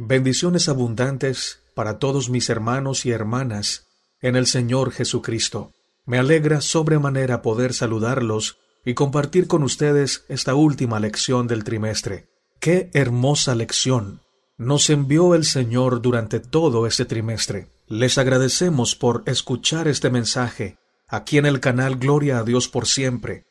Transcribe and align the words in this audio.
Bendiciones 0.00 0.68
abundantes 0.68 1.58
para 1.74 1.98
todos 1.98 2.30
mis 2.30 2.50
hermanos 2.50 3.04
y 3.04 3.10
hermanas 3.10 3.88
en 4.20 4.36
el 4.36 4.46
Señor 4.46 4.92
Jesucristo. 4.92 5.72
Me 6.06 6.18
alegra 6.18 6.60
sobremanera 6.60 7.42
poder 7.42 7.74
saludarlos 7.74 8.58
y 8.84 8.94
compartir 8.94 9.48
con 9.48 9.64
ustedes 9.64 10.24
esta 10.28 10.54
última 10.54 11.00
lección 11.00 11.48
del 11.48 11.64
trimestre. 11.64 12.28
¡Qué 12.60 12.90
hermosa 12.94 13.56
lección! 13.56 14.20
Nos 14.56 14.88
envió 14.88 15.34
el 15.34 15.44
Señor 15.44 16.00
durante 16.00 16.38
todo 16.38 16.86
este 16.86 17.04
trimestre. 17.04 17.66
Les 17.88 18.18
agradecemos 18.18 18.94
por 18.94 19.24
escuchar 19.26 19.88
este 19.88 20.10
mensaje 20.10 20.78
aquí 21.08 21.38
en 21.38 21.46
el 21.46 21.58
canal 21.58 21.96
Gloria 21.96 22.38
a 22.38 22.44
Dios 22.44 22.68
por 22.68 22.86
siempre 22.86 23.46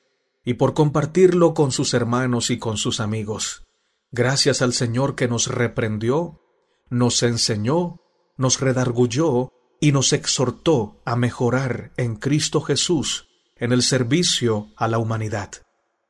y 0.46 0.54
por 0.54 0.74
compartirlo 0.74 1.54
con 1.54 1.74
sus 1.74 1.94
hermanos 1.94 2.52
y 2.52 2.58
con 2.58 2.78
sus 2.78 3.02
amigos. 3.02 3.67
Gracias 4.12 4.62
al 4.62 4.74
Señor 4.74 5.16
que 5.16 5.28
nos 5.28 5.48
reprendió, 5.48 6.42
nos 6.90 7.22
enseñó, 7.24 8.02
nos 8.38 8.60
redargulló 8.60 9.52
y 9.80 9.92
nos 9.92 10.14
exhortó 10.14 11.02
a 11.06 11.16
mejorar 11.16 11.92
en 11.98 12.16
Cristo 12.16 12.62
Jesús 12.62 13.28
en 13.60 13.72
el 13.72 13.84
servicio 13.84 14.70
a 14.76 14.88
la 14.88 14.98
humanidad. 14.98 15.52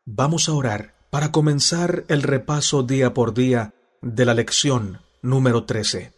Vamos 0.05 0.49
a 0.49 0.54
orar 0.54 0.95
para 1.09 1.31
comenzar 1.31 2.05
el 2.07 2.23
repaso 2.23 2.84
día 2.84 3.13
por 3.13 3.34
día 3.34 3.73
de 4.02 4.26
la 4.26 4.34
lección 4.34 5.02
número 5.21 5.66
13. 5.66 6.13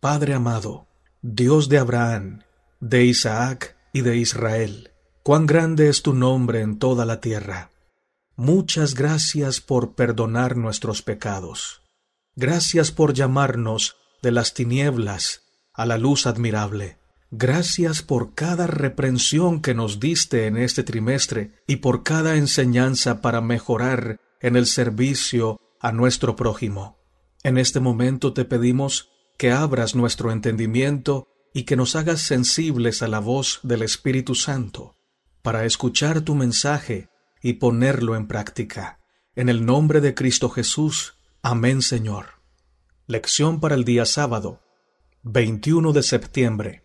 Padre 0.00 0.34
amado, 0.34 0.86
Dios 1.22 1.68
de 1.68 1.78
Abraham, 1.78 2.42
de 2.80 3.04
Isaac 3.04 3.76
y 3.92 4.02
de 4.02 4.16
Israel, 4.16 4.90
cuán 5.22 5.46
grande 5.46 5.88
es 5.88 6.02
tu 6.02 6.12
nombre 6.12 6.60
en 6.60 6.78
toda 6.78 7.04
la 7.04 7.20
tierra. 7.20 7.70
Muchas 8.38 8.94
gracias 8.94 9.62
por 9.62 9.94
perdonar 9.94 10.58
nuestros 10.58 11.00
pecados. 11.00 11.80
Gracias 12.34 12.92
por 12.92 13.14
llamarnos 13.14 13.96
de 14.22 14.30
las 14.30 14.52
tinieblas 14.52 15.46
a 15.72 15.86
la 15.86 15.96
luz 15.96 16.26
admirable. 16.26 16.98
Gracias 17.30 18.02
por 18.02 18.34
cada 18.34 18.66
reprensión 18.66 19.62
que 19.62 19.72
nos 19.72 20.00
diste 20.00 20.44
en 20.44 20.58
este 20.58 20.82
trimestre 20.82 21.54
y 21.66 21.76
por 21.76 22.02
cada 22.02 22.36
enseñanza 22.36 23.22
para 23.22 23.40
mejorar 23.40 24.20
en 24.42 24.56
el 24.56 24.66
servicio 24.66 25.58
a 25.80 25.92
nuestro 25.92 26.36
prójimo. 26.36 26.98
En 27.42 27.56
este 27.56 27.80
momento 27.80 28.34
te 28.34 28.44
pedimos 28.44 29.08
que 29.38 29.50
abras 29.50 29.94
nuestro 29.94 30.30
entendimiento 30.30 31.26
y 31.54 31.62
que 31.62 31.76
nos 31.76 31.96
hagas 31.96 32.20
sensibles 32.20 33.00
a 33.00 33.08
la 33.08 33.18
voz 33.18 33.60
del 33.62 33.80
Espíritu 33.80 34.34
Santo, 34.34 34.94
para 35.40 35.64
escuchar 35.64 36.20
tu 36.20 36.34
mensaje 36.34 37.08
y 37.46 37.52
ponerlo 37.52 38.16
en 38.16 38.26
práctica. 38.26 38.98
En 39.36 39.48
el 39.48 39.64
nombre 39.64 40.00
de 40.00 40.16
Cristo 40.16 40.50
Jesús. 40.50 41.16
Amén, 41.42 41.80
Señor. 41.80 42.40
Lección 43.06 43.60
para 43.60 43.76
el 43.76 43.84
día 43.84 44.04
sábado, 44.04 44.62
21 45.22 45.92
de 45.92 46.02
septiembre. 46.02 46.82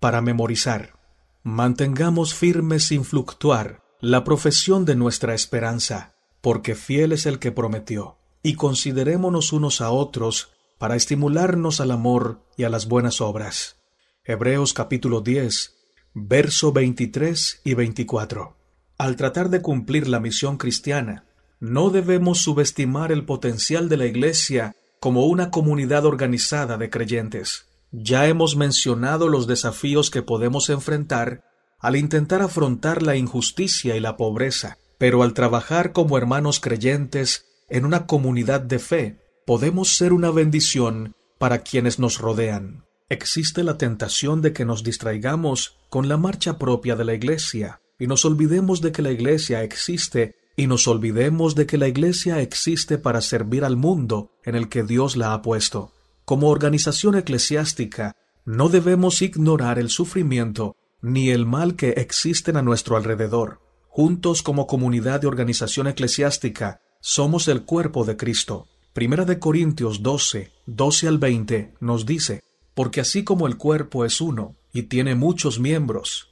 Para 0.00 0.20
memorizar. 0.20 0.98
Mantengamos 1.44 2.34
firme 2.34 2.78
sin 2.78 3.06
fluctuar 3.06 3.84
la 4.02 4.22
profesión 4.22 4.84
de 4.84 4.96
nuestra 4.96 5.32
esperanza, 5.32 6.14
porque 6.42 6.74
fiel 6.74 7.12
es 7.12 7.24
el 7.24 7.38
que 7.38 7.50
prometió, 7.50 8.18
y 8.42 8.56
considerémonos 8.56 9.54
unos 9.54 9.80
a 9.80 9.92
otros 9.92 10.52
para 10.76 10.94
estimularnos 10.94 11.80
al 11.80 11.90
amor 11.90 12.46
y 12.58 12.64
a 12.64 12.68
las 12.68 12.86
buenas 12.86 13.22
obras. 13.22 13.80
Hebreos 14.26 14.74
capítulo 14.74 15.22
10, 15.22 15.74
verso 16.12 16.70
23 16.70 17.62
y 17.64 17.72
24. 17.72 18.61
Al 19.02 19.16
tratar 19.16 19.50
de 19.50 19.62
cumplir 19.62 20.06
la 20.06 20.20
misión 20.20 20.58
cristiana, 20.58 21.24
no 21.58 21.90
debemos 21.90 22.38
subestimar 22.38 23.10
el 23.10 23.24
potencial 23.24 23.88
de 23.88 23.96
la 23.96 24.06
Iglesia 24.06 24.76
como 25.00 25.26
una 25.26 25.50
comunidad 25.50 26.06
organizada 26.06 26.76
de 26.76 26.88
creyentes. 26.88 27.66
Ya 27.90 28.28
hemos 28.28 28.54
mencionado 28.54 29.26
los 29.26 29.48
desafíos 29.48 30.08
que 30.08 30.22
podemos 30.22 30.70
enfrentar 30.70 31.42
al 31.80 31.96
intentar 31.96 32.42
afrontar 32.42 33.02
la 33.02 33.16
injusticia 33.16 33.96
y 33.96 34.00
la 34.00 34.16
pobreza, 34.16 34.78
pero 34.98 35.24
al 35.24 35.34
trabajar 35.34 35.90
como 35.90 36.16
hermanos 36.16 36.60
creyentes 36.60 37.44
en 37.68 37.84
una 37.84 38.06
comunidad 38.06 38.60
de 38.60 38.78
fe, 38.78 39.18
podemos 39.44 39.96
ser 39.96 40.12
una 40.12 40.30
bendición 40.30 41.16
para 41.38 41.64
quienes 41.64 41.98
nos 41.98 42.18
rodean. 42.18 42.84
Existe 43.08 43.64
la 43.64 43.78
tentación 43.78 44.42
de 44.42 44.52
que 44.52 44.64
nos 44.64 44.84
distraigamos 44.84 45.76
con 45.90 46.08
la 46.08 46.18
marcha 46.18 46.56
propia 46.56 46.94
de 46.94 47.04
la 47.04 47.14
Iglesia 47.14 47.81
y 48.02 48.08
nos 48.08 48.24
olvidemos 48.24 48.80
de 48.80 48.90
que 48.90 49.00
la 49.00 49.12
Iglesia 49.12 49.62
existe 49.62 50.34
y 50.56 50.66
nos 50.66 50.88
olvidemos 50.88 51.54
de 51.54 51.66
que 51.66 51.78
la 51.78 51.86
Iglesia 51.86 52.40
existe 52.40 52.98
para 52.98 53.20
servir 53.20 53.64
al 53.64 53.76
mundo 53.76 54.32
en 54.42 54.56
el 54.56 54.68
que 54.68 54.82
Dios 54.82 55.16
la 55.16 55.34
ha 55.34 55.40
puesto. 55.40 55.92
Como 56.24 56.48
organización 56.48 57.14
eclesiástica, 57.14 58.16
no 58.44 58.68
debemos 58.68 59.22
ignorar 59.22 59.78
el 59.78 59.88
sufrimiento 59.88 60.74
ni 61.00 61.30
el 61.30 61.46
mal 61.46 61.76
que 61.76 61.90
existen 61.90 62.56
a 62.56 62.62
nuestro 62.62 62.96
alrededor. 62.96 63.60
Juntos 63.86 64.42
como 64.42 64.66
comunidad 64.66 65.20
de 65.20 65.28
organización 65.28 65.86
eclesiástica, 65.86 66.80
somos 66.98 67.46
el 67.46 67.62
cuerpo 67.62 68.04
de 68.04 68.16
Cristo. 68.16 68.66
Primera 68.94 69.24
de 69.24 69.38
Corintios 69.38 70.02
12, 70.02 70.50
12 70.66 71.06
al 71.06 71.18
20 71.18 71.74
nos 71.78 72.04
dice, 72.04 72.42
porque 72.74 73.00
así 73.00 73.22
como 73.22 73.46
el 73.46 73.58
cuerpo 73.58 74.04
es 74.04 74.20
uno 74.20 74.56
y 74.72 74.82
tiene 74.82 75.14
muchos 75.14 75.60
miembros, 75.60 76.31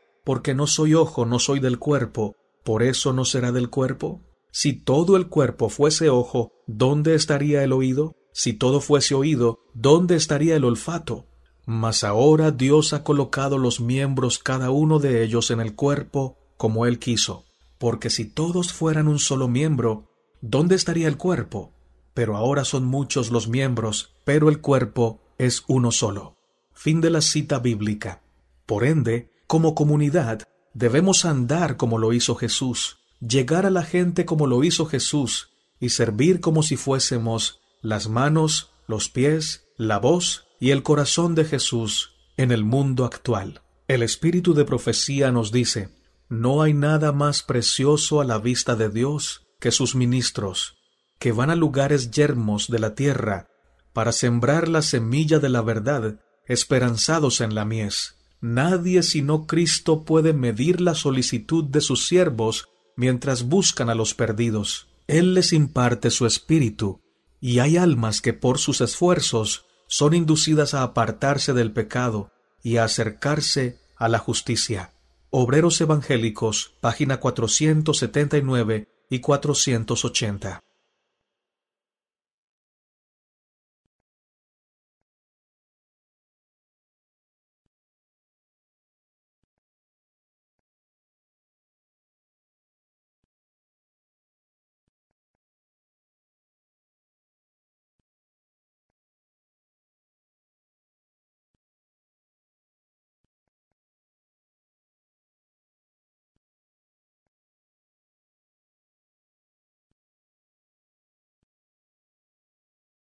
porque 0.23 0.53
no 0.53 0.67
soy 0.67 0.93
ojo, 0.93 1.25
no 1.25 1.39
soy 1.39 1.59
del 1.59 1.79
cuerpo, 1.79 2.35
¿por 2.63 2.83
eso 2.83 3.13
no 3.13 3.25
será 3.25 3.51
del 3.51 3.69
cuerpo? 3.69 4.21
Si 4.51 4.73
todo 4.73 5.15
el 5.15 5.27
cuerpo 5.27 5.69
fuese 5.69 6.09
ojo, 6.09 6.51
¿dónde 6.67 7.15
estaría 7.15 7.63
el 7.63 7.71
oído? 7.71 8.15
Si 8.33 8.53
todo 8.53 8.81
fuese 8.81 9.15
oído, 9.15 9.59
¿dónde 9.73 10.15
estaría 10.15 10.55
el 10.55 10.65
olfato? 10.65 11.27
Mas 11.65 12.03
ahora 12.03 12.51
Dios 12.51 12.93
ha 12.93 13.03
colocado 13.03 13.57
los 13.57 13.79
miembros 13.79 14.39
cada 14.39 14.71
uno 14.71 14.99
de 14.99 15.23
ellos 15.23 15.51
en 15.51 15.61
el 15.61 15.75
cuerpo 15.75 16.37
como 16.57 16.85
Él 16.85 16.99
quiso. 16.99 17.45
Porque 17.77 18.09
si 18.09 18.25
todos 18.25 18.73
fueran 18.73 19.07
un 19.07 19.19
solo 19.19 19.47
miembro, 19.47 20.09
¿dónde 20.41 20.75
estaría 20.75 21.07
el 21.07 21.17
cuerpo? 21.17 21.73
Pero 22.13 22.35
ahora 22.35 22.65
son 22.65 22.85
muchos 22.85 23.31
los 23.31 23.47
miembros, 23.47 24.13
pero 24.25 24.49
el 24.49 24.59
cuerpo 24.59 25.21
es 25.37 25.63
uno 25.67 25.91
solo. 25.91 26.37
Fin 26.73 26.99
de 27.01 27.09
la 27.09 27.21
cita 27.21 27.59
bíblica. 27.59 28.21
Por 28.65 28.83
ende, 28.83 29.30
como 29.51 29.75
comunidad, 29.75 30.47
Debemos 30.73 31.25
andar 31.25 31.75
como 31.75 31.97
lo 31.97 32.13
hizo 32.13 32.35
Jesús, 32.35 32.99
llegar 33.19 33.65
a 33.65 33.69
la 33.69 33.83
gente 33.83 34.25
como 34.25 34.47
lo 34.47 34.63
hizo 34.63 34.85
Jesús, 34.85 35.49
y 35.79 35.89
servir 35.89 36.39
como 36.39 36.63
si 36.63 36.77
fuésemos 36.77 37.59
las 37.81 38.07
manos, 38.07 38.71
los 38.87 39.09
pies, 39.09 39.67
la 39.75 39.97
voz 39.97 40.47
y 40.59 40.69
el 40.71 40.83
corazón 40.83 41.35
de 41.35 41.43
Jesús 41.43 42.15
en 42.37 42.51
el 42.51 42.63
mundo 42.63 43.03
actual. 43.03 43.61
El 43.89 44.03
espíritu 44.03 44.53
de 44.53 44.63
profecía 44.63 45.31
nos 45.31 45.51
dice, 45.51 45.89
no 46.29 46.61
hay 46.61 46.73
nada 46.73 47.11
más 47.11 47.43
precioso 47.43 48.21
a 48.21 48.25
la 48.25 48.37
vista 48.37 48.77
de 48.77 48.87
Dios 48.89 49.45
que 49.59 49.71
sus 49.71 49.95
ministros, 49.95 50.77
que 51.19 51.33
van 51.33 51.49
a 51.49 51.55
lugares 51.55 52.11
yermos 52.11 52.69
de 52.69 52.79
la 52.79 52.95
tierra 52.95 53.47
para 53.91 54.13
sembrar 54.13 54.69
la 54.69 54.81
semilla 54.81 55.39
de 55.39 55.49
la 55.49 55.61
verdad, 55.61 56.21
esperanzados 56.47 57.41
en 57.41 57.55
la 57.55 57.65
mies. 57.65 58.20
Nadie 58.41 59.03
sino 59.03 59.45
Cristo 59.45 60.03
puede 60.03 60.33
medir 60.33 60.81
la 60.81 60.95
solicitud 60.95 61.63
de 61.63 61.79
sus 61.79 62.07
siervos 62.07 62.69
mientras 62.95 63.43
buscan 63.43 63.89
a 63.89 63.95
los 63.95 64.15
perdidos. 64.15 64.87
Él 65.07 65.35
les 65.35 65.53
imparte 65.53 66.09
su 66.09 66.25
espíritu, 66.25 67.01
y 67.39 67.59
hay 67.59 67.77
almas 67.77 68.21
que 68.21 68.33
por 68.33 68.57
sus 68.57 68.81
esfuerzos 68.81 69.65
son 69.87 70.13
inducidas 70.13 70.73
a 70.73 70.83
apartarse 70.83 71.53
del 71.53 71.71
pecado 71.71 72.31
y 72.63 72.77
a 72.77 72.85
acercarse 72.85 73.77
a 73.95 74.07
la 74.09 74.19
justicia. 74.19 74.93
Obreros 75.29 75.79
Evangélicos, 75.79 76.73
página 76.81 77.19
479 77.19 78.87
y 79.09 79.19
480. 79.19 80.61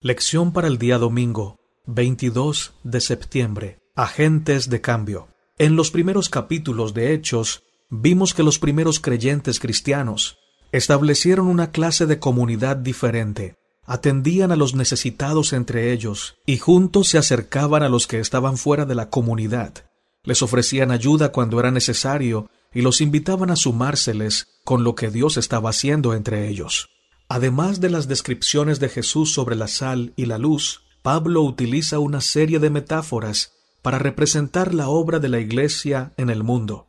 Lección 0.05 0.53
para 0.53 0.67
el 0.67 0.79
día 0.79 0.99
domingo, 0.99 1.61
22 1.87 2.73
de 2.83 3.01
septiembre. 3.01 3.79
Agentes 3.95 4.69
de 4.69 4.81
cambio. 4.81 5.29
En 5.59 5.77
los 5.77 5.93
primeros 5.93 6.29
capítulos 6.29 6.93
de 6.93 7.15
Hechos, 7.15 7.63
vimos 7.89 8.35
que 8.35 8.43
los 8.43 8.59
primeros 8.59 8.99
creyentes 8.99 9.61
cristianos 9.61 10.39
establecieron 10.73 11.47
una 11.47 11.71
clase 11.71 12.07
de 12.07 12.19
comunidad 12.19 12.79
diferente, 12.79 13.55
atendían 13.85 14.51
a 14.51 14.57
los 14.57 14.75
necesitados 14.75 15.53
entre 15.53 15.93
ellos 15.93 16.35
y 16.47 16.59
juntos 16.59 17.07
se 17.07 17.19
acercaban 17.19 17.85
a 17.85 17.89
los 17.89 18.09
que 18.09 18.19
estaban 18.19 18.57
fuera 18.57 18.85
de 18.87 18.97
la 18.97 19.09
comunidad, 19.09 19.89
les 20.25 20.43
ofrecían 20.43 20.91
ayuda 20.91 21.31
cuando 21.31 21.61
era 21.61 21.71
necesario 21.71 22.51
y 22.75 22.83
los 22.83 23.01
invitaban 23.01 23.53
a 23.53 23.57
sumárseles 23.57 24.49
con 24.65 24.83
lo 24.83 24.97
que 24.97 25.11
Dios 25.13 25.37
estaba 25.37 25.71
haciendo 25.71 26.13
entre 26.13 26.49
ellos. 26.49 26.89
Además 27.35 27.81
de 27.81 27.89
las 27.89 28.09
descripciones 28.09 28.79
de 28.79 28.91
Jesús 28.91 29.33
sobre 29.33 29.57
la 29.57 29.67
sal 29.67 30.13
y 30.17 30.27
la 30.27 30.37
luz, 30.37 30.83
Pablo 31.01 31.41
utiliza 31.41 31.99
una 31.99 32.21
serie 32.21 32.59
de 32.59 32.69
metáforas 32.69 33.55
para 33.81 33.99
representar 33.99 34.75
la 34.75 34.91
obra 34.91 35.19
de 35.19 35.31
la 35.31 35.41
Iglesia 35.41 36.13
en 36.19 36.29
el 36.29 36.43
mundo. 36.43 36.89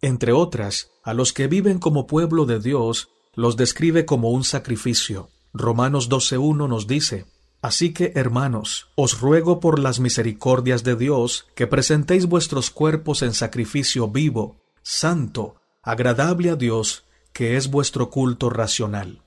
Entre 0.00 0.32
otras, 0.32 0.90
a 1.04 1.14
los 1.14 1.32
que 1.32 1.46
viven 1.46 1.78
como 1.78 2.08
pueblo 2.08 2.44
de 2.44 2.58
Dios 2.58 3.10
los 3.36 3.56
describe 3.56 4.04
como 4.04 4.30
un 4.30 4.42
sacrificio. 4.42 5.28
Romanos 5.52 6.10
12.1 6.10 6.68
nos 6.68 6.88
dice, 6.88 7.26
Así 7.62 7.92
que, 7.92 8.10
hermanos, 8.16 8.88
os 8.96 9.20
ruego 9.20 9.60
por 9.60 9.78
las 9.78 10.00
misericordias 10.00 10.82
de 10.82 10.96
Dios 10.96 11.46
que 11.54 11.68
presentéis 11.68 12.26
vuestros 12.26 12.70
cuerpos 12.70 13.22
en 13.22 13.32
sacrificio 13.32 14.08
vivo, 14.08 14.56
santo, 14.82 15.54
agradable 15.84 16.50
a 16.50 16.56
Dios, 16.56 17.04
que 17.32 17.56
es 17.56 17.70
vuestro 17.70 18.10
culto 18.10 18.50
racional. 18.50 19.23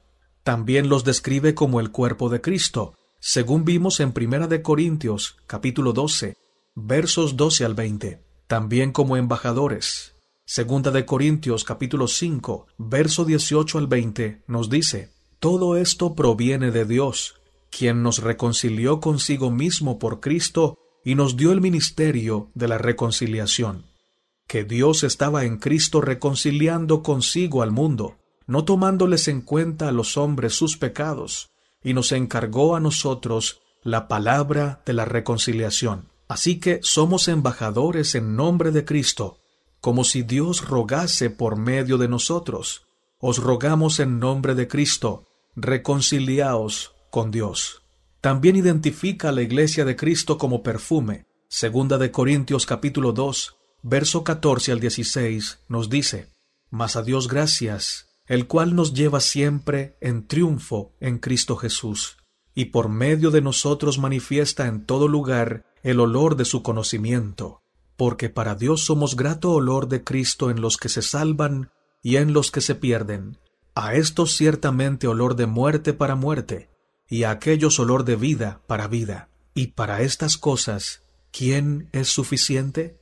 También 0.47 0.87
los 0.87 1.03
describe 1.03 1.53
como 1.53 1.81
el 1.81 1.91
cuerpo 1.91 2.29
de 2.29 2.39
Cristo, 2.39 2.93
según 3.19 3.65
vimos 3.65 3.99
en 3.99 4.13
Primera 4.13 4.47
de 4.47 4.61
Corintios, 4.61 5.35
capítulo 5.45 5.91
12, 5.91 6.37
versos 6.73 7.35
12 7.35 7.65
al 7.65 7.73
20. 7.73 8.23
También 8.47 8.93
como 8.93 9.17
embajadores. 9.17 10.15
Segunda 10.45 10.91
de 10.91 11.05
Corintios, 11.05 11.65
capítulo 11.65 12.07
5, 12.07 12.65
verso 12.77 13.25
18 13.25 13.77
al 13.77 13.87
20, 13.87 14.43
nos 14.47 14.69
dice, 14.69 15.09
Todo 15.39 15.75
esto 15.75 16.15
proviene 16.15 16.71
de 16.71 16.85
Dios, 16.85 17.41
quien 17.69 18.01
nos 18.01 18.19
reconcilió 18.19 19.01
consigo 19.01 19.51
mismo 19.51 19.99
por 19.99 20.21
Cristo 20.21 20.77
y 21.03 21.15
nos 21.15 21.35
dio 21.35 21.51
el 21.51 21.59
ministerio 21.59 22.51
de 22.53 22.69
la 22.69 22.77
reconciliación. 22.77 23.87
Que 24.47 24.63
Dios 24.63 25.03
estaba 25.03 25.43
en 25.43 25.57
Cristo 25.57 25.99
reconciliando 25.99 27.03
consigo 27.03 27.63
al 27.63 27.73
mundo 27.73 28.15
no 28.47 28.65
tomándoles 28.65 29.27
en 29.27 29.41
cuenta 29.41 29.89
a 29.89 29.91
los 29.91 30.17
hombres 30.17 30.53
sus 30.53 30.77
pecados, 30.77 31.51
y 31.83 31.93
nos 31.93 32.11
encargó 32.11 32.75
a 32.75 32.79
nosotros 32.79 33.61
la 33.83 34.07
palabra 34.07 34.81
de 34.85 34.93
la 34.93 35.05
reconciliación. 35.05 36.09
Así 36.27 36.59
que 36.59 36.79
somos 36.81 37.27
embajadores 37.27 38.15
en 38.15 38.35
nombre 38.35 38.71
de 38.71 38.83
Cristo, 38.83 39.39
como 39.79 40.03
si 40.03 40.23
Dios 40.23 40.67
rogase 40.67 41.29
por 41.29 41.57
medio 41.57 41.97
de 41.97 42.07
nosotros. 42.07 42.87
Os 43.19 43.37
rogamos 43.37 43.99
en 43.99 44.19
nombre 44.19 44.55
de 44.55 44.67
Cristo, 44.67 45.27
reconciliaos 45.55 46.95
con 47.09 47.31
Dios. 47.31 47.83
También 48.21 48.55
identifica 48.55 49.29
a 49.29 49.31
la 49.31 49.41
iglesia 49.41 49.85
de 49.85 49.95
Cristo 49.95 50.37
como 50.37 50.63
perfume. 50.63 51.27
Segunda 51.47 51.97
de 51.97 52.11
Corintios 52.11 52.65
capítulo 52.65 53.13
2, 53.13 53.55
verso 53.83 54.23
14 54.23 54.73
al 54.73 54.79
16 54.79 55.59
nos 55.69 55.89
dice, 55.89 56.33
Mas 56.69 56.97
a 56.97 57.03
Dios 57.03 57.29
gracias, 57.29 58.06
el 58.27 58.47
cual 58.47 58.75
nos 58.75 58.93
lleva 58.93 59.19
siempre 59.19 59.97
en 60.01 60.27
triunfo 60.27 60.93
en 60.99 61.17
Cristo 61.17 61.55
Jesús, 61.55 62.17
y 62.53 62.65
por 62.65 62.89
medio 62.89 63.31
de 63.31 63.41
nosotros 63.41 63.99
manifiesta 63.99 64.67
en 64.67 64.85
todo 64.85 65.07
lugar 65.07 65.63
el 65.83 65.99
olor 65.99 66.35
de 66.35 66.45
su 66.45 66.63
conocimiento, 66.63 67.61
porque 67.95 68.29
para 68.29 68.55
Dios 68.55 68.83
somos 68.85 69.15
grato 69.15 69.51
olor 69.51 69.87
de 69.87 70.03
Cristo 70.03 70.51
en 70.51 70.61
los 70.61 70.77
que 70.77 70.89
se 70.89 71.01
salvan 71.01 71.71
y 72.03 72.17
en 72.17 72.33
los 72.33 72.51
que 72.51 72.61
se 72.61 72.75
pierden, 72.75 73.37
a 73.75 73.95
estos 73.95 74.35
ciertamente 74.35 75.07
olor 75.07 75.35
de 75.35 75.45
muerte 75.45 75.93
para 75.93 76.15
muerte, 76.15 76.69
y 77.09 77.23
a 77.23 77.31
aquellos 77.31 77.79
olor 77.79 78.03
de 78.03 78.15
vida 78.15 78.61
para 78.67 78.87
vida. 78.87 79.29
Y 79.53 79.67
para 79.67 80.01
estas 80.01 80.37
cosas, 80.37 81.03
¿quién 81.31 81.89
es 81.91 82.09
suficiente? 82.09 82.99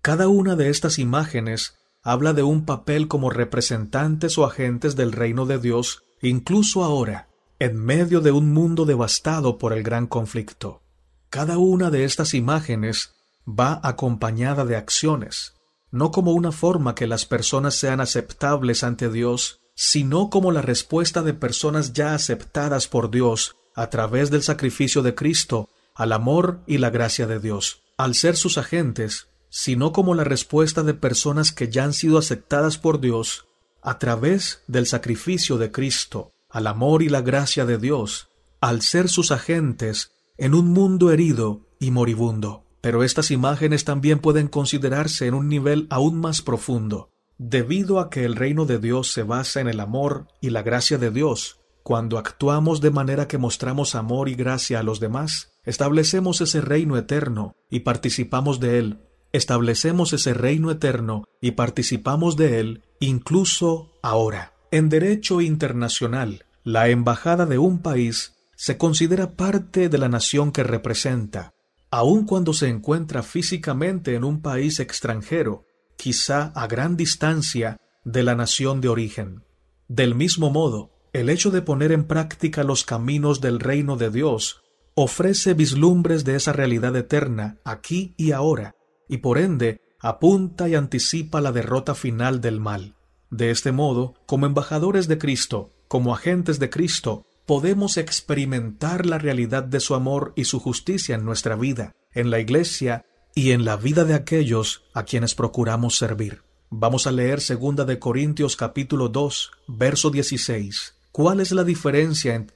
Cada 0.00 0.28
una 0.28 0.56
de 0.56 0.70
estas 0.70 0.98
imágenes 0.98 1.76
habla 2.02 2.32
de 2.32 2.42
un 2.42 2.64
papel 2.64 3.08
como 3.08 3.30
representantes 3.30 4.36
o 4.38 4.44
agentes 4.44 4.96
del 4.96 5.12
reino 5.12 5.46
de 5.46 5.58
Dios, 5.58 6.02
incluso 6.20 6.84
ahora, 6.84 7.28
en 7.58 7.76
medio 7.76 8.20
de 8.20 8.32
un 8.32 8.52
mundo 8.52 8.84
devastado 8.84 9.58
por 9.58 9.72
el 9.72 9.82
gran 9.82 10.06
conflicto. 10.06 10.82
Cada 11.30 11.58
una 11.58 11.90
de 11.90 12.04
estas 12.04 12.34
imágenes 12.34 13.14
va 13.46 13.80
acompañada 13.82 14.64
de 14.64 14.76
acciones, 14.76 15.54
no 15.90 16.10
como 16.10 16.32
una 16.32 16.52
forma 16.52 16.94
que 16.94 17.06
las 17.06 17.24
personas 17.24 17.74
sean 17.74 18.00
aceptables 18.00 18.82
ante 18.82 19.08
Dios, 19.08 19.60
sino 19.74 20.28
como 20.28 20.52
la 20.52 20.62
respuesta 20.62 21.22
de 21.22 21.34
personas 21.34 21.92
ya 21.92 22.14
aceptadas 22.14 22.88
por 22.88 23.10
Dios 23.10 23.56
a 23.74 23.88
través 23.90 24.30
del 24.30 24.42
sacrificio 24.42 25.02
de 25.02 25.14
Cristo 25.14 25.68
al 25.94 26.12
amor 26.12 26.62
y 26.66 26.78
la 26.78 26.90
gracia 26.90 27.26
de 27.26 27.38
Dios. 27.38 27.82
Al 27.96 28.14
ser 28.14 28.36
sus 28.36 28.58
agentes, 28.58 29.28
sino 29.54 29.92
como 29.92 30.14
la 30.14 30.24
respuesta 30.24 30.82
de 30.82 30.94
personas 30.94 31.52
que 31.52 31.68
ya 31.68 31.84
han 31.84 31.92
sido 31.92 32.16
aceptadas 32.16 32.78
por 32.78 33.00
Dios 33.00 33.46
a 33.82 33.98
través 33.98 34.62
del 34.66 34.86
sacrificio 34.86 35.58
de 35.58 35.70
Cristo, 35.70 36.30
al 36.48 36.66
amor 36.66 37.02
y 37.02 37.10
la 37.10 37.20
gracia 37.20 37.66
de 37.66 37.76
Dios, 37.76 38.30
al 38.62 38.80
ser 38.80 39.10
sus 39.10 39.30
agentes 39.30 40.10
en 40.38 40.54
un 40.54 40.68
mundo 40.68 41.12
herido 41.12 41.68
y 41.78 41.90
moribundo. 41.90 42.64
Pero 42.80 43.04
estas 43.04 43.30
imágenes 43.30 43.84
también 43.84 44.20
pueden 44.20 44.48
considerarse 44.48 45.26
en 45.26 45.34
un 45.34 45.48
nivel 45.48 45.86
aún 45.90 46.18
más 46.18 46.40
profundo, 46.40 47.10
debido 47.36 48.00
a 48.00 48.08
que 48.08 48.24
el 48.24 48.36
reino 48.36 48.64
de 48.64 48.78
Dios 48.78 49.12
se 49.12 49.22
basa 49.22 49.60
en 49.60 49.68
el 49.68 49.80
amor 49.80 50.28
y 50.40 50.48
la 50.48 50.62
gracia 50.62 50.96
de 50.96 51.10
Dios. 51.10 51.60
Cuando 51.82 52.16
actuamos 52.16 52.80
de 52.80 52.90
manera 52.90 53.28
que 53.28 53.36
mostramos 53.36 53.96
amor 53.96 54.30
y 54.30 54.34
gracia 54.34 54.80
a 54.80 54.82
los 54.82 54.98
demás, 54.98 55.52
establecemos 55.64 56.40
ese 56.40 56.62
reino 56.62 56.96
eterno 56.96 57.54
y 57.68 57.80
participamos 57.80 58.58
de 58.58 58.78
él 58.78 58.98
establecemos 59.32 60.12
ese 60.12 60.34
reino 60.34 60.70
eterno 60.70 61.24
y 61.40 61.52
participamos 61.52 62.36
de 62.36 62.60
él 62.60 62.82
incluso 63.00 63.90
ahora. 64.02 64.52
En 64.70 64.88
derecho 64.88 65.40
internacional, 65.40 66.44
la 66.64 66.88
embajada 66.88 67.46
de 67.46 67.58
un 67.58 67.80
país 67.80 68.34
se 68.56 68.78
considera 68.78 69.32
parte 69.32 69.88
de 69.88 69.98
la 69.98 70.08
nación 70.08 70.52
que 70.52 70.62
representa, 70.62 71.52
aun 71.90 72.24
cuando 72.24 72.54
se 72.54 72.68
encuentra 72.68 73.22
físicamente 73.22 74.14
en 74.14 74.24
un 74.24 74.40
país 74.40 74.78
extranjero, 74.78 75.64
quizá 75.96 76.52
a 76.54 76.66
gran 76.68 76.96
distancia 76.96 77.78
de 78.04 78.22
la 78.22 78.34
nación 78.34 78.80
de 78.80 78.88
origen. 78.88 79.44
Del 79.88 80.14
mismo 80.14 80.50
modo, 80.50 80.90
el 81.12 81.28
hecho 81.28 81.50
de 81.50 81.60
poner 81.60 81.92
en 81.92 82.04
práctica 82.04 82.64
los 82.64 82.84
caminos 82.84 83.40
del 83.40 83.60
reino 83.60 83.96
de 83.96 84.10
Dios 84.10 84.62
ofrece 84.94 85.54
vislumbres 85.54 86.24
de 86.24 86.36
esa 86.36 86.52
realidad 86.52 86.94
eterna 86.96 87.58
aquí 87.64 88.14
y 88.16 88.32
ahora, 88.32 88.74
y 89.08 89.18
por 89.18 89.38
ende 89.38 89.80
apunta 90.00 90.68
y 90.68 90.74
anticipa 90.74 91.40
la 91.40 91.52
derrota 91.52 91.94
final 91.94 92.40
del 92.40 92.60
mal. 92.60 92.94
De 93.30 93.50
este 93.50 93.72
modo, 93.72 94.14
como 94.26 94.46
embajadores 94.46 95.08
de 95.08 95.18
Cristo, 95.18 95.70
como 95.88 96.14
agentes 96.14 96.58
de 96.58 96.70
Cristo, 96.70 97.24
podemos 97.46 97.96
experimentar 97.96 99.06
la 99.06 99.18
realidad 99.18 99.62
de 99.62 99.80
su 99.80 99.94
amor 99.94 100.32
y 100.36 100.44
su 100.44 100.60
justicia 100.60 101.14
en 101.14 101.24
nuestra 101.24 101.56
vida, 101.56 101.92
en 102.12 102.30
la 102.30 102.40
Iglesia 102.40 103.04
y 103.34 103.52
en 103.52 103.64
la 103.64 103.76
vida 103.76 104.04
de 104.04 104.14
aquellos 104.14 104.84
a 104.92 105.04
quienes 105.04 105.34
procuramos 105.34 105.96
servir. 105.96 106.42
Vamos 106.70 107.06
a 107.06 107.12
leer 107.12 107.40
segunda 107.40 107.84
de 107.84 107.98
Corintios 107.98 108.56
capítulo 108.56 109.08
2, 109.08 109.50
verso 109.68 110.10
16. 110.10 110.96
¿Cuál 111.12 111.40
es 111.40 111.52
la 111.52 111.64
diferencia 111.64 112.46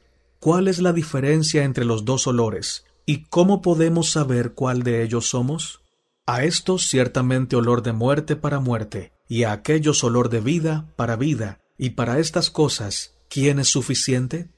cuál 0.41 0.69
es 0.69 0.79
la 0.79 0.93
diferencia 0.93 1.65
entre 1.65 1.85
los 1.85 2.05
dos 2.05 2.27
olores 2.27 2.85
y 3.05 3.25
cómo 3.25 3.63
podemos 3.63 4.11
saber 4.11 4.53
cuál 4.53 4.83
de 4.83 5.03
ellos 5.03 5.29
somos? 5.29 5.81
A 6.29 6.43
estos 6.43 6.89
ciertamente 6.89 7.55
olor 7.55 7.85
de 7.85 7.93
muerte 7.93 8.35
para 8.35 8.59
muerte, 8.59 9.13
y 9.29 9.45
a 9.45 9.53
aquellos 9.53 10.03
olor 10.03 10.29
de 10.29 10.41
vida 10.41 10.93
para 10.97 11.15
vida, 11.15 11.61
y 11.79 11.91
para 11.91 12.19
estas 12.19 12.51
cosas, 12.51 13.17
¿quién 13.29 13.61
es 13.61 13.69
suficiente? 13.69 14.51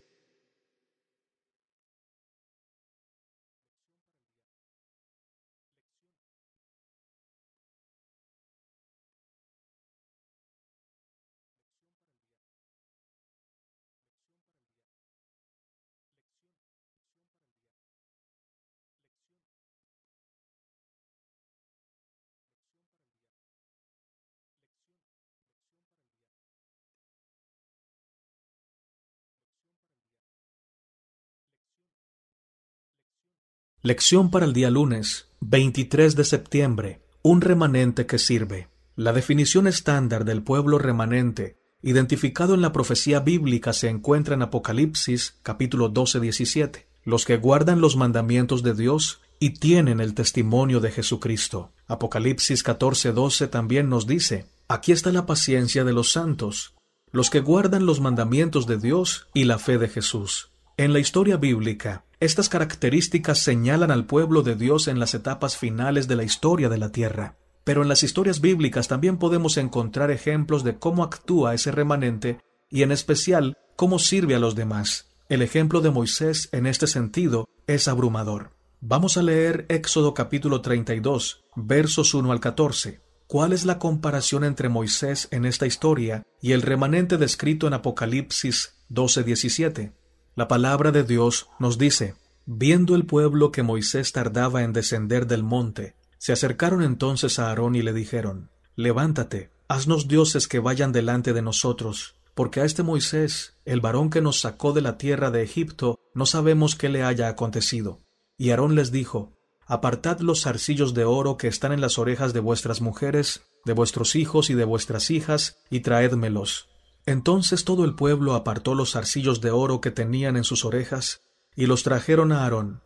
Lección 33.83 34.33
para 34.33 34.45
el 34.45 34.55
día 34.55 34.71
lunes, 34.71 35.29
23 35.39 36.17
de 36.17 36.25
septiembre. 36.25 37.01
Un 37.23 37.41
remanente 37.41 38.07
que 38.07 38.19
sirve. 38.19 38.67
La 38.97 39.13
definición 39.13 39.69
estándar 39.69 40.25
del 40.25 40.43
pueblo 40.43 40.79
remanente, 40.79 41.59
identificado 41.81 42.55
en 42.55 42.61
la 42.61 42.73
profecía 42.73 43.21
bíblica, 43.21 43.73
se 43.73 43.89
encuentra 43.89 44.35
en 44.35 44.43
Apocalipsis 44.43 45.39
capítulo 45.45 45.93
12-17. 45.93 46.87
Los 47.05 47.25
que 47.25 47.37
guardan 47.37 47.81
los 47.81 47.97
mandamientos 47.97 48.65
de 48.65 48.75
Dios 48.75 49.21
y 49.39 49.51
tienen 49.51 50.01
el 50.01 50.15
testimonio 50.15 50.81
de 50.81 50.91
Jesucristo. 50.91 51.71
Apocalipsis 51.87 52.65
14:12 52.65 53.49
también 53.49 53.89
nos 53.89 54.09
dice, 54.09 54.47
Aquí 54.67 54.91
está 54.91 55.13
la 55.13 55.25
paciencia 55.25 55.85
de 55.85 55.93
los 55.93 56.11
santos, 56.11 56.75
los 57.13 57.31
que 57.31 57.39
guardan 57.39 57.87
los 57.87 58.01
mandamientos 58.01 58.67
de 58.67 58.79
Dios 58.79 59.29
y 59.35 59.45
la 59.45 59.61
fe 59.61 59.79
de 59.79 59.89
Jesús. 59.89 60.51
En 60.77 60.93
la 60.93 60.99
historia 60.99 61.37
bíblica, 61.37 62.05
estas 62.21 62.49
características 62.49 63.39
señalan 63.39 63.91
al 63.91 64.05
pueblo 64.05 64.43
de 64.43 64.57
Dios 64.57 64.89
en 64.89 64.99
las 64.99 65.15
etapas 65.15 65.57
finales 65.57 66.09
de 66.09 66.17
la 66.17 66.25
historia 66.25 66.69
de 66.69 66.79
la 66.79 66.91
tierra. 66.91 67.37
Pero 67.63 67.83
en 67.83 67.89
las 67.89 68.03
historias 68.03 68.41
bíblicas 68.41 68.89
también 68.89 69.19
podemos 69.19 69.57
encontrar 69.57 70.11
ejemplos 70.11 70.65
de 70.65 70.79
cómo 70.79 71.05
actúa 71.05 71.55
ese 71.55 71.71
remanente 71.71 72.41
y 72.71 72.83
en 72.83 72.93
especial 72.93 73.57
cómo 73.77 73.99
sirve 73.99 74.35
a 74.35 74.41
los 74.41 74.55
demás. 74.57 75.11
El 75.29 75.43
ejemplo 75.43 75.81
de 75.81 75.91
Moisés 75.91 76.49
en 76.53 76.67
este 76.67 76.87
sentido 76.87 77.47
es 77.67 77.87
abrumador. 77.87 78.57
Vamos 78.81 79.17
a 79.17 79.23
leer 79.23 79.67
Éxodo 79.69 80.15
capítulo 80.15 80.61
32, 80.61 81.45
versos 81.55 82.15
1 82.15 82.33
al 82.33 82.41
14. 82.41 83.01
¿Cuál 83.27 83.53
es 83.53 83.65
la 83.65 83.79
comparación 83.79 84.43
entre 84.43 84.69
Moisés 84.69 85.29
en 85.31 85.45
esta 85.45 85.67
historia 85.67 86.25
y 86.41 86.53
el 86.53 86.63
remanente 86.63 87.19
descrito 87.19 87.67
en 87.67 87.75
Apocalipsis 87.75 88.75
12:17? 88.89 89.98
La 90.39 90.47
palabra 90.47 90.93
de 90.93 91.03
Dios 91.03 91.49
nos 91.59 91.79
dice, 91.79 92.15
viendo 92.47 92.95
el 92.95 93.07
pueblo 93.07 93.51
que 93.51 93.65
Moisés 93.65 94.13
tardaba 94.13 94.63
en 94.63 94.73
descender 94.73 95.27
del 95.27 95.43
monte, 95.43 95.97
se 96.19 96.33
acercaron 96.33 96.85
entonces 96.85 97.41
a 97.41 97.49
Aarón 97.49 97.75
y 97.75 97.83
le 97.83 97.93
dijeron, 97.93 98.49
Levántate, 98.77 99.51
haznos 99.67 100.07
dioses 100.07 100.47
que 100.47 100.61
vayan 100.61 100.93
delante 100.93 101.33
de 101.33 101.43
nosotros, 101.43 102.15
porque 102.37 102.61
a 102.61 102.65
este 102.65 102.85
Moisés, 102.85 103.55
el 103.65 103.81
varón 103.81 104.11
que 104.11 104.21
nos 104.21 104.39
sacó 104.39 104.73
de 104.73 104.81
la 104.81 104.97
tierra 104.97 105.33
de 105.33 105.43
Egipto, 105.43 105.99
no 106.15 106.25
sabemos 106.25 106.77
qué 106.77 106.89
le 106.89 107.03
haya 107.03 107.27
acontecido. 107.27 107.99
Y 108.37 108.51
Aarón 108.51 108.77
les 108.77 108.93
dijo, 108.93 109.33
Apartad 109.67 110.21
los 110.21 110.43
zarcillos 110.43 110.95
de 110.95 111.05
oro 111.05 111.37
que 111.37 111.49
están 111.49 111.73
en 111.73 111.81
las 111.81 111.99
orejas 111.99 112.33
de 112.33 112.39
vuestras 112.39 112.81
mujeres, 112.81 113.43
de 113.65 113.73
vuestros 113.73 114.15
hijos 114.15 114.51
y 114.51 114.55
de 114.55 114.65
vuestras 114.65 115.11
hijas, 115.11 115.59
y 115.69 115.81
traédmelos. 115.81 116.69
Entonces 117.09 117.65
todo 117.65 117.87
el 117.87 117.95
pueblo 117.95 118.35
apartó 118.35 118.75
los 118.75 118.93
zarcillos 118.93 119.41
de 119.41 119.51
oro 119.51 119.81
que 119.81 119.91
tenían 119.91 120.37
en 120.37 120.45
sus 120.45 120.67
orejas, 120.67 121.23
y 121.57 121.65
los 121.65 121.83
trajeron 121.83 122.33
a 122.33 122.43
Aarón. 122.43 122.83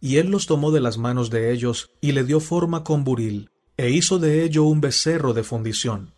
Y 0.00 0.16
él 0.16 0.28
los 0.28 0.46
tomó 0.46 0.72
de 0.72 0.80
las 0.80 0.98
manos 0.98 1.30
de 1.30 1.52
ellos, 1.52 1.92
y 2.00 2.10
le 2.10 2.24
dio 2.24 2.40
forma 2.40 2.82
con 2.82 3.04
buril, 3.04 3.52
e 3.76 3.90
hizo 3.90 4.18
de 4.18 4.42
ello 4.42 4.64
un 4.64 4.80
becerro 4.80 5.34
de 5.34 5.44
fundición. 5.44 6.14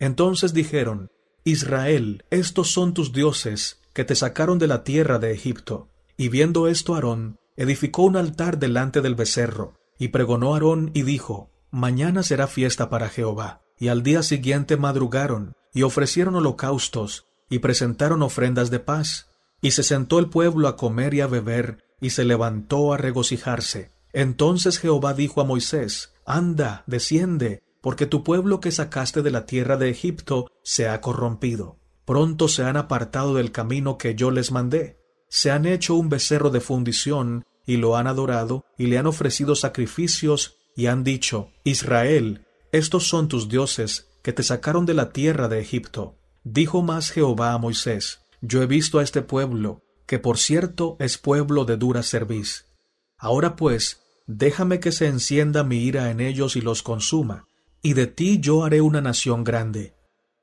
Entonces 0.00 0.52
dijeron, 0.52 1.12
Israel, 1.44 2.24
estos 2.30 2.72
son 2.72 2.92
tus 2.92 3.12
dioses, 3.12 3.78
que 3.92 4.04
te 4.04 4.16
sacaron 4.16 4.58
de 4.58 4.66
la 4.66 4.82
tierra 4.82 5.20
de 5.20 5.30
Egipto. 5.30 5.88
Y 6.16 6.28
viendo 6.28 6.66
esto 6.66 6.96
Aarón, 6.96 7.38
edificó 7.56 8.02
un 8.02 8.16
altar 8.16 8.58
delante 8.58 9.00
del 9.00 9.14
becerro, 9.14 9.74
y 9.96 10.08
pregonó 10.08 10.54
Aarón 10.54 10.90
y 10.92 11.04
dijo, 11.04 11.52
Mañana 11.70 12.24
será 12.24 12.48
fiesta 12.48 12.90
para 12.90 13.08
Jehová. 13.08 13.62
Y 13.78 13.88
al 13.88 14.02
día 14.02 14.22
siguiente 14.22 14.76
madrugaron, 14.76 15.54
y 15.72 15.82
ofrecieron 15.82 16.36
holocaustos, 16.36 17.26
y 17.50 17.58
presentaron 17.58 18.22
ofrendas 18.22 18.70
de 18.70 18.80
paz. 18.80 19.28
Y 19.60 19.72
se 19.72 19.82
sentó 19.82 20.18
el 20.18 20.28
pueblo 20.28 20.68
a 20.68 20.76
comer 20.76 21.14
y 21.14 21.20
a 21.20 21.26
beber, 21.26 21.84
y 22.00 22.10
se 22.10 22.24
levantó 22.24 22.92
a 22.92 22.96
regocijarse. 22.96 23.90
Entonces 24.12 24.78
Jehová 24.78 25.14
dijo 25.14 25.40
a 25.40 25.44
Moisés, 25.44 26.14
Anda, 26.24 26.84
desciende, 26.86 27.62
porque 27.80 28.06
tu 28.06 28.24
pueblo 28.24 28.60
que 28.60 28.72
sacaste 28.72 29.22
de 29.22 29.30
la 29.30 29.46
tierra 29.46 29.76
de 29.76 29.90
Egipto 29.90 30.50
se 30.62 30.88
ha 30.88 31.00
corrompido. 31.00 31.78
Pronto 32.04 32.48
se 32.48 32.64
han 32.64 32.76
apartado 32.76 33.34
del 33.34 33.52
camino 33.52 33.98
que 33.98 34.14
yo 34.14 34.30
les 34.30 34.52
mandé 34.52 34.96
se 35.28 35.50
han 35.50 35.66
hecho 35.66 35.94
un 35.94 36.08
becerro 36.08 36.50
de 36.50 36.60
fundición 36.60 37.44
y 37.66 37.76
lo 37.76 37.96
han 37.96 38.06
adorado 38.06 38.64
y 38.78 38.86
le 38.86 38.98
han 38.98 39.06
ofrecido 39.06 39.54
sacrificios 39.54 40.56
y 40.76 40.86
han 40.86 41.04
dicho, 41.04 41.50
Israel, 41.64 42.45
estos 42.76 43.08
son 43.08 43.28
tus 43.28 43.48
dioses 43.48 44.08
que 44.22 44.32
te 44.32 44.42
sacaron 44.42 44.86
de 44.86 44.94
la 44.94 45.10
tierra 45.10 45.48
de 45.48 45.60
Egipto. 45.60 46.18
Dijo 46.44 46.82
más 46.82 47.10
Jehová 47.10 47.52
a 47.52 47.58
Moisés, 47.58 48.20
Yo 48.40 48.62
he 48.62 48.66
visto 48.66 48.98
a 48.98 49.02
este 49.02 49.22
pueblo, 49.22 49.82
que 50.06 50.18
por 50.18 50.38
cierto 50.38 50.96
es 51.00 51.18
pueblo 51.18 51.64
de 51.64 51.76
dura 51.76 52.02
cerviz. 52.02 52.66
Ahora 53.18 53.56
pues, 53.56 54.02
déjame 54.26 54.78
que 54.80 54.92
se 54.92 55.06
encienda 55.06 55.64
mi 55.64 55.78
ira 55.78 56.10
en 56.10 56.20
ellos 56.20 56.56
y 56.56 56.60
los 56.60 56.82
consuma, 56.82 57.46
y 57.82 57.94
de 57.94 58.06
ti 58.06 58.38
yo 58.40 58.64
haré 58.64 58.80
una 58.80 59.00
nación 59.00 59.42
grande. 59.42 59.94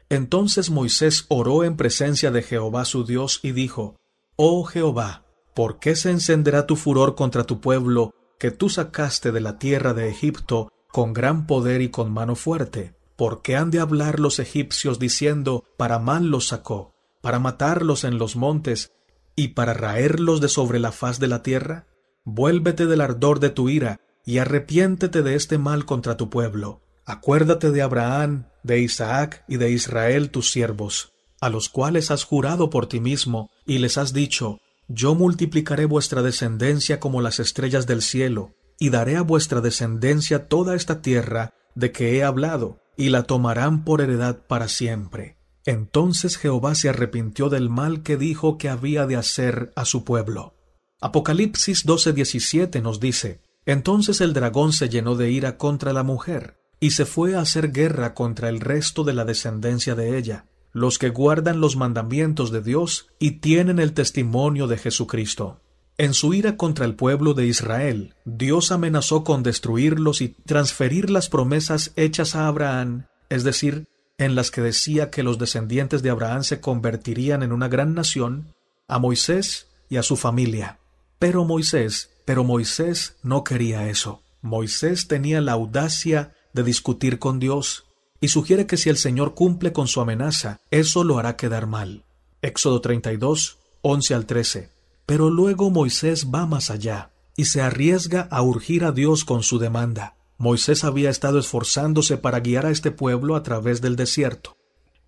Entonces 0.09 0.69
Moisés 0.69 1.25
oró 1.29 1.63
en 1.63 1.77
presencia 1.77 2.31
de 2.31 2.43
Jehová 2.43 2.85
su 2.85 3.05
Dios 3.05 3.39
y 3.43 3.51
dijo, 3.51 3.95
Oh 4.35 4.63
Jehová, 4.63 5.25
¿por 5.53 5.79
qué 5.79 5.95
se 5.95 6.11
encenderá 6.11 6.65
tu 6.65 6.75
furor 6.75 7.15
contra 7.15 7.43
tu 7.43 7.61
pueblo 7.61 8.13
que 8.39 8.51
tú 8.51 8.69
sacaste 8.69 9.31
de 9.31 9.39
la 9.39 9.57
tierra 9.57 9.93
de 9.93 10.09
Egipto 10.09 10.72
con 10.93 11.11
gran 11.11 11.47
poder 11.47 11.81
y 11.81 11.89
con 11.89 12.13
mano 12.13 12.35
fuerte? 12.35 12.93
¿Por 13.15 13.41
qué 13.41 13.55
han 13.55 13.71
de 13.71 13.79
hablar 13.79 14.19
los 14.19 14.37
egipcios 14.37 14.99
diciendo, 14.99 15.63
para 15.75 15.97
mal 15.97 16.27
los 16.27 16.49
sacó, 16.49 16.93
para 17.19 17.39
matarlos 17.39 18.03
en 18.03 18.19
los 18.19 18.35
montes 18.35 18.91
y 19.35 19.49
para 19.49 19.73
raerlos 19.73 20.39
de 20.39 20.49
sobre 20.49 20.79
la 20.79 20.91
faz 20.91 21.19
de 21.19 21.27
la 21.27 21.41
tierra? 21.41 21.87
Vuélvete 22.25 22.85
del 22.85 23.01
ardor 23.01 23.39
de 23.39 23.49
tu 23.49 23.69
ira 23.69 24.01
y 24.23 24.37
arrepiéntete 24.37 25.23
de 25.23 25.33
este 25.33 25.57
mal 25.57 25.85
contra 25.85 26.15
tu 26.15 26.29
pueblo. 26.29 26.83
Acuérdate 27.07 27.71
de 27.71 27.81
Abraham, 27.81 28.45
de 28.61 28.79
Isaac 28.79 29.45
y 29.47 29.57
de 29.57 29.71
Israel 29.71 30.29
tus 30.29 30.51
siervos, 30.51 31.11
a 31.41 31.49
los 31.49 31.69
cuales 31.69 32.11
has 32.11 32.23
jurado 32.23 32.69
por 32.69 32.85
ti 32.85 32.99
mismo, 32.99 33.49
y 33.65 33.79
les 33.79 33.97
has 33.97 34.13
dicho, 34.13 34.59
Yo 34.87 35.15
multiplicaré 35.15 35.85
vuestra 35.85 36.21
descendencia 36.21 36.99
como 36.99 37.19
las 37.19 37.39
estrellas 37.39 37.87
del 37.87 38.03
cielo, 38.03 38.53
y 38.79 38.89
daré 38.89 39.15
a 39.15 39.21
vuestra 39.21 39.61
descendencia 39.61 40.47
toda 40.47 40.75
esta 40.75 41.01
tierra 41.01 41.53
de 41.75 41.91
que 41.91 42.17
he 42.17 42.23
hablado, 42.23 42.79
y 42.95 43.09
la 43.09 43.23
tomarán 43.23 43.83
por 43.83 44.01
heredad 44.01 44.39
para 44.47 44.67
siempre. 44.67 45.37
Entonces 45.65 46.37
Jehová 46.37 46.75
se 46.75 46.89
arrepintió 46.89 47.49
del 47.49 47.69
mal 47.69 48.03
que 48.03 48.17
dijo 48.17 48.57
que 48.57 48.69
había 48.69 49.07
de 49.07 49.15
hacer 49.15 49.71
a 49.75 49.85
su 49.85 50.03
pueblo. 50.03 50.55
Apocalipsis 50.99 51.85
12:17 51.85 52.81
nos 52.81 52.99
dice, 52.99 53.41
Entonces 53.65 54.21
el 54.21 54.33
dragón 54.33 54.73
se 54.73 54.89
llenó 54.89 55.15
de 55.15 55.31
ira 55.31 55.57
contra 55.57 55.93
la 55.93 56.03
mujer, 56.03 56.57
y 56.79 56.91
se 56.91 57.05
fue 57.05 57.35
a 57.35 57.41
hacer 57.41 57.71
guerra 57.71 58.13
contra 58.13 58.49
el 58.49 58.59
resto 58.59 59.03
de 59.03 59.13
la 59.13 59.23
descendencia 59.23 59.95
de 59.95 60.17
ella, 60.17 60.45
los 60.73 60.97
que 60.99 61.09
guardan 61.09 61.61
los 61.61 61.77
mandamientos 61.77 62.51
de 62.51 62.61
Dios 62.61 63.07
y 63.19 63.39
tienen 63.39 63.79
el 63.79 63.93
testimonio 63.93 64.67
de 64.67 64.77
Jesucristo. 64.77 65.61
En 65.97 66.15
su 66.15 66.33
ira 66.33 66.57
contra 66.57 66.85
el 66.85 66.95
pueblo 66.95 67.35
de 67.35 67.45
Israel, 67.45 68.15
Dios 68.25 68.71
amenazó 68.71 69.23
con 69.23 69.43
destruirlos 69.43 70.21
y 70.21 70.29
transferir 70.29 71.11
las 71.11 71.29
promesas 71.29 71.93
hechas 71.95 72.35
a 72.35 72.47
Abraham, 72.47 73.05
es 73.29 73.43
decir, 73.43 73.85
en 74.17 74.33
las 74.33 74.49
que 74.49 74.61
decía 74.61 75.11
que 75.11 75.21
los 75.21 75.37
descendientes 75.37 76.01
de 76.01 76.09
Abraham 76.09 76.43
se 76.43 76.59
convertirían 76.59 77.43
en 77.43 77.51
una 77.51 77.67
gran 77.67 77.93
nación, 77.93 78.55
a 78.87 78.97
Moisés 78.97 79.67
y 79.87 79.97
a 79.97 80.03
su 80.03 80.15
familia. 80.15 80.79
Pero 81.19 81.45
Moisés, 81.45 82.09
pero 82.25 82.43
Moisés 82.43 83.17
no 83.21 83.43
quería 83.43 83.87
eso. 83.87 84.23
Moisés 84.41 85.07
tenía 85.07 85.41
la 85.41 85.51
audacia 85.53 86.33
de 86.53 86.63
discutir 86.63 87.19
con 87.19 87.39
Dios, 87.39 87.85
y 88.19 88.29
sugiere 88.29 88.65
que 88.65 88.77
si 88.77 88.89
el 88.89 88.97
Señor 88.97 89.35
cumple 89.35 89.73
con 89.73 89.87
su 89.87 90.01
amenaza, 90.01 90.59
eso 90.71 91.03
lo 91.03 91.19
hará 91.19 91.35
quedar 91.35 91.67
mal. 91.67 92.03
Éxodo 92.41 92.81
32, 92.81 93.59
11 93.81 94.13
al 94.13 94.25
13. 94.25 94.72
Pero 95.05 95.29
luego 95.29 95.69
Moisés 95.69 96.27
va 96.33 96.45
más 96.45 96.69
allá 96.69 97.11
y 97.35 97.45
se 97.45 97.61
arriesga 97.61 98.21
a 98.31 98.41
urgir 98.41 98.85
a 98.85 98.91
Dios 98.91 99.25
con 99.25 99.43
su 99.43 99.59
demanda. 99.59 100.15
Moisés 100.37 100.83
había 100.83 101.09
estado 101.09 101.39
esforzándose 101.39 102.17
para 102.17 102.39
guiar 102.39 102.65
a 102.65 102.71
este 102.71 102.91
pueblo 102.91 103.35
a 103.35 103.43
través 103.43 103.81
del 103.81 103.95
desierto. 103.95 104.57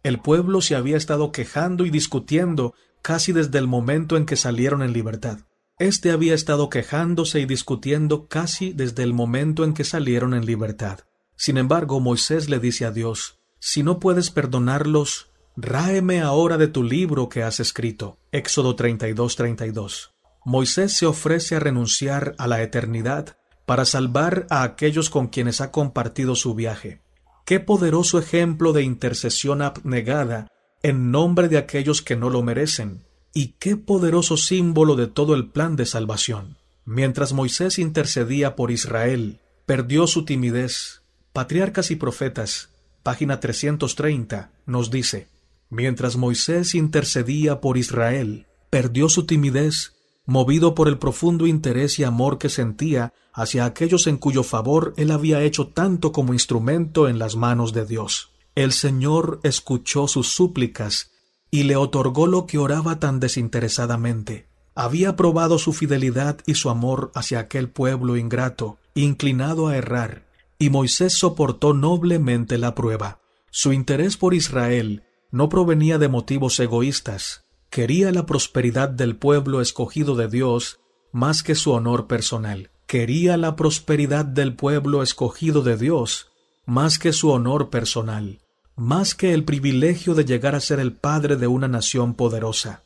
El 0.04 0.20
pueblo 0.20 0.62
se 0.62 0.76
había 0.76 0.98
estado 0.98 1.32
quejando 1.32 1.86
y 1.86 1.90
discutiendo 1.90 2.74
casi 3.02 3.34
desde 3.34 3.58
el 3.58 3.68
momento 3.68 4.18
en 4.18 4.26
que 4.26 4.36
salieron 4.36 4.82
en 4.82 4.94
libertad. 4.94 5.40
Este 5.78 6.12
había 6.12 6.34
estado 6.34 6.70
quejándose 6.70 7.42
y 7.42 7.46
discutiendo 7.46 8.28
casi 8.28 8.72
desde 8.72 9.04
el 9.04 9.14
momento 9.14 9.66
en 9.66 9.74
que 9.74 9.84
salieron 9.84 10.34
en 10.34 10.46
libertad. 10.46 11.00
Sin 11.36 11.58
embargo, 11.58 12.00
Moisés 12.00 12.50
le 12.50 12.60
dice 12.60 12.86
a 12.86 12.92
Dios, 12.92 13.40
Si 13.60 13.84
no 13.84 14.00
puedes 14.00 14.32
perdonarlos, 14.32 15.32
ráeme 15.56 16.22
ahora 16.22 16.58
de 16.58 16.68
tu 16.68 16.84
libro 16.84 17.30
que 17.30 17.44
has 17.44 17.60
escrito. 17.60 18.18
Éxodo 18.32 18.76
32, 18.76 19.36
32. 19.36 20.12
Moisés 20.46 20.98
se 20.98 21.06
ofrece 21.06 21.56
a 21.56 21.60
renunciar 21.60 22.36
a 22.38 22.48
la 22.48 22.62
eternidad 22.62 23.38
para 23.66 23.86
salvar 23.86 24.46
a 24.50 24.64
aquellos 24.64 25.10
con 25.10 25.28
quienes 25.28 25.62
ha 25.62 25.72
compartido 25.72 26.36
su 26.36 26.54
viaje. 26.54 27.02
Qué 27.46 27.60
poderoso 27.60 28.20
ejemplo 28.20 28.74
de 28.74 28.84
intercesión 28.84 29.62
abnegada 29.62 30.52
en 30.84 31.10
nombre 31.10 31.48
de 31.48 31.58
aquellos 31.58 32.02
que 32.04 32.16
no 32.16 32.30
lo 32.30 32.44
merecen, 32.44 33.06
y 33.34 33.56
qué 33.60 33.76
poderoso 33.76 34.38
símbolo 34.38 34.96
de 34.96 35.08
todo 35.08 35.34
el 35.34 35.50
plan 35.50 35.76
de 35.76 35.88
salvación. 35.88 36.58
Mientras 36.86 37.34
Moisés 37.34 37.80
intercedía 37.80 38.56
por 38.56 38.70
Israel, 38.70 39.40
perdió 39.66 40.06
su 40.06 40.26
timidez. 40.26 41.02
Patriarcas 41.34 41.90
y 41.90 41.96
Profetas, 41.96 42.70
página 43.02 43.40
330, 43.40 44.52
nos 44.68 44.92
dice, 44.92 45.28
Mientras 45.70 46.16
Moisés 46.16 46.76
intercedía 46.76 47.60
por 47.62 47.78
Israel, 47.78 48.48
perdió 48.70 49.10
su 49.10 49.26
timidez, 49.26 49.94
movido 50.26 50.76
por 50.76 50.88
el 50.88 50.98
profundo 50.98 51.48
interés 51.48 52.00
y 52.00 52.04
amor 52.04 52.38
que 52.38 52.50
sentía 52.50 53.14
hacia 53.34 53.66
aquellos 53.66 54.08
en 54.08 54.18
cuyo 54.18 54.44
favor 54.44 54.94
él 54.98 55.12
había 55.12 55.42
hecho 55.42 55.68
tanto 55.68 56.12
como 56.12 56.34
instrumento 56.34 57.08
en 57.08 57.20
las 57.20 57.36
manos 57.36 57.74
de 57.74 57.86
Dios. 57.86 58.32
El 58.56 58.72
Señor 58.72 59.40
escuchó 59.44 60.08
sus 60.08 60.30
súplicas 60.30 61.12
y 61.52 61.64
le 61.64 61.76
otorgó 61.76 62.28
lo 62.28 62.46
que 62.46 62.58
oraba 62.58 63.00
tan 63.00 63.20
desinteresadamente. 63.20 64.48
Había 64.76 65.16
probado 65.16 65.58
su 65.58 65.74
fidelidad 65.74 66.40
y 66.46 66.56
su 66.56 66.70
amor 66.70 67.12
hacia 67.16 67.40
aquel 67.40 67.70
pueblo 67.70 68.18
ingrato, 68.18 68.78
inclinado 68.94 69.68
a 69.68 69.78
errar, 69.78 70.26
y 70.60 70.70
Moisés 70.70 71.18
soportó 71.18 71.74
noblemente 71.74 72.58
la 72.58 72.76
prueba. 72.76 73.20
Su 73.52 73.72
interés 73.72 74.18
por 74.18 74.34
Israel 74.34 75.05
no 75.36 75.50
provenía 75.50 75.98
de 75.98 76.08
motivos 76.08 76.58
egoístas, 76.62 77.44
quería 77.70 78.10
la 78.14 78.26
prosperidad 78.26 78.88
del 78.88 79.18
pueblo 79.18 79.60
escogido 79.60 80.16
de 80.16 80.30
Dios 80.30 80.80
más 81.12 81.44
que 81.44 81.56
su 81.56 81.74
honor 81.74 82.08
personal. 82.08 82.70
Quería 82.88 83.36
la 83.36 83.58
prosperidad 83.58 84.24
del 84.24 84.56
pueblo 84.56 85.04
escogido 85.04 85.62
de 85.62 85.76
Dios 85.76 86.32
más 86.66 87.00
que 87.00 87.12
su 87.12 87.32
honor 87.32 87.70
personal, 87.70 88.40
más 88.78 89.14
que 89.14 89.34
el 89.34 89.44
privilegio 89.44 90.16
de 90.16 90.24
llegar 90.24 90.56
a 90.56 90.62
ser 90.62 90.80
el 90.80 90.94
padre 90.94 91.36
de 91.36 91.48
una 91.48 91.68
nación 91.68 92.14
poderosa. 92.14 92.84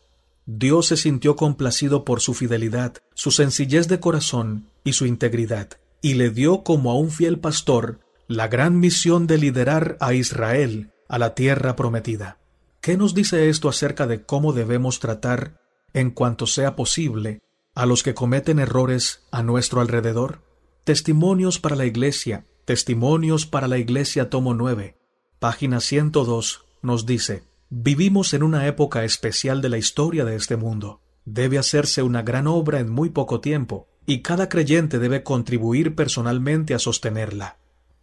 Dios 0.47 0.87
se 0.87 0.97
sintió 0.97 1.35
complacido 1.35 2.03
por 2.03 2.19
su 2.19 2.33
fidelidad, 2.33 2.95
su 3.13 3.29
sencillez 3.29 3.87
de 3.87 3.99
corazón 3.99 4.65
y 4.83 4.93
su 4.93 5.05
integridad, 5.05 5.69
y 6.01 6.15
le 6.15 6.31
dio 6.31 6.63
como 6.63 6.89
a 6.89 6.95
un 6.95 7.11
fiel 7.11 7.37
pastor 7.37 7.99
la 8.27 8.47
gran 8.47 8.79
misión 8.79 9.27
de 9.27 9.37
liderar 9.37 9.97
a 9.99 10.15
Israel 10.15 10.89
a 11.07 11.19
la 11.19 11.35
tierra 11.35 11.75
prometida. 11.75 12.38
¿Qué 12.81 12.95
nos 12.95 13.13
dice 13.13 13.49
esto 13.49 13.67
acerca 13.67 14.07
de 14.07 14.23
cómo 14.23 14.53
debemos 14.53 14.99
tratar, 14.99 15.59
en 15.93 16.11
cuanto 16.11 16.47
sea 16.47 16.75
posible, 16.75 17.41
a 17.75 17.85
los 17.85 18.03
que 18.03 18.13
cometen 18.13 18.59
errores 18.59 19.27
a 19.31 19.43
nuestro 19.43 19.81
alrededor? 19.81 20.41
Testimonios 20.85 21.59
para 21.59 21.75
la 21.75 21.85
Iglesia, 21.85 22.45
Testimonios 22.63 23.45
para 23.45 23.67
la 23.67 23.79
Iglesia, 23.79 24.29
tomo 24.29 24.53
9, 24.53 24.95
página 25.39 25.81
102, 25.81 26.65
nos 26.81 27.05
dice, 27.05 27.43
Vivimos 27.69 28.33
en 28.33 28.43
una 28.43 28.65
época 28.65 29.03
especial 29.03 29.61
de 29.61 29.69
la 29.69 29.77
historia 29.77 30.23
de 30.23 30.35
este 30.35 30.55
mundo. 30.55 31.01
Debe 31.25 31.57
hacerse 31.57 32.01
una 32.01 32.21
gran 32.21 32.47
obra 32.47 32.79
en 32.79 32.89
muy 32.89 33.09
poco 33.09 33.41
tiempo, 33.41 33.87
y 34.05 34.21
cada 34.21 34.49
creyente 34.49 34.99
debe 34.99 35.21
contribuir 35.21 35.95
personalmente 35.95 36.73
a 36.73 36.79
sostenerla. 36.79 37.57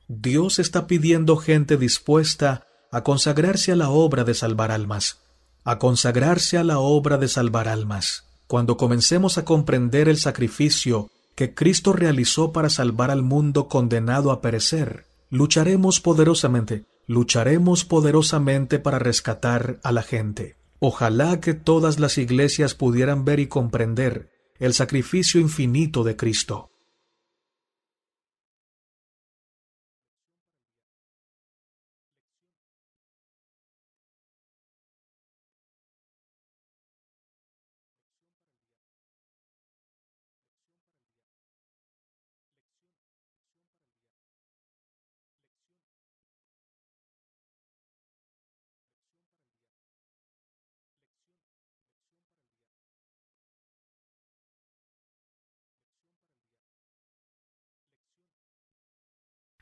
Dios 0.06 0.58
está 0.58 0.86
pidiendo 0.86 1.36
gente 1.36 1.76
dispuesta 1.76 2.65
a 2.96 3.02
consagrarse 3.02 3.72
a 3.72 3.76
la 3.76 3.90
obra 3.90 4.24
de 4.24 4.32
salvar 4.32 4.72
almas, 4.72 5.20
a 5.64 5.78
consagrarse 5.78 6.56
a 6.56 6.64
la 6.64 6.78
obra 6.78 7.18
de 7.18 7.28
salvar 7.28 7.68
almas. 7.68 8.24
Cuando 8.46 8.78
comencemos 8.78 9.36
a 9.36 9.44
comprender 9.44 10.08
el 10.08 10.16
sacrificio 10.16 11.10
que 11.34 11.52
Cristo 11.52 11.92
realizó 11.92 12.52
para 12.52 12.70
salvar 12.70 13.10
al 13.10 13.22
mundo 13.22 13.68
condenado 13.68 14.30
a 14.30 14.40
perecer, 14.40 15.04
lucharemos 15.28 16.00
poderosamente, 16.00 16.86
lucharemos 17.06 17.84
poderosamente 17.84 18.78
para 18.78 18.98
rescatar 18.98 19.78
a 19.82 19.92
la 19.92 20.02
gente. 20.02 20.56
Ojalá 20.78 21.38
que 21.38 21.52
todas 21.52 22.00
las 22.00 22.16
iglesias 22.16 22.74
pudieran 22.74 23.26
ver 23.26 23.40
y 23.40 23.46
comprender 23.46 24.30
el 24.58 24.72
sacrificio 24.72 25.38
infinito 25.38 26.02
de 26.02 26.16
Cristo. 26.16 26.70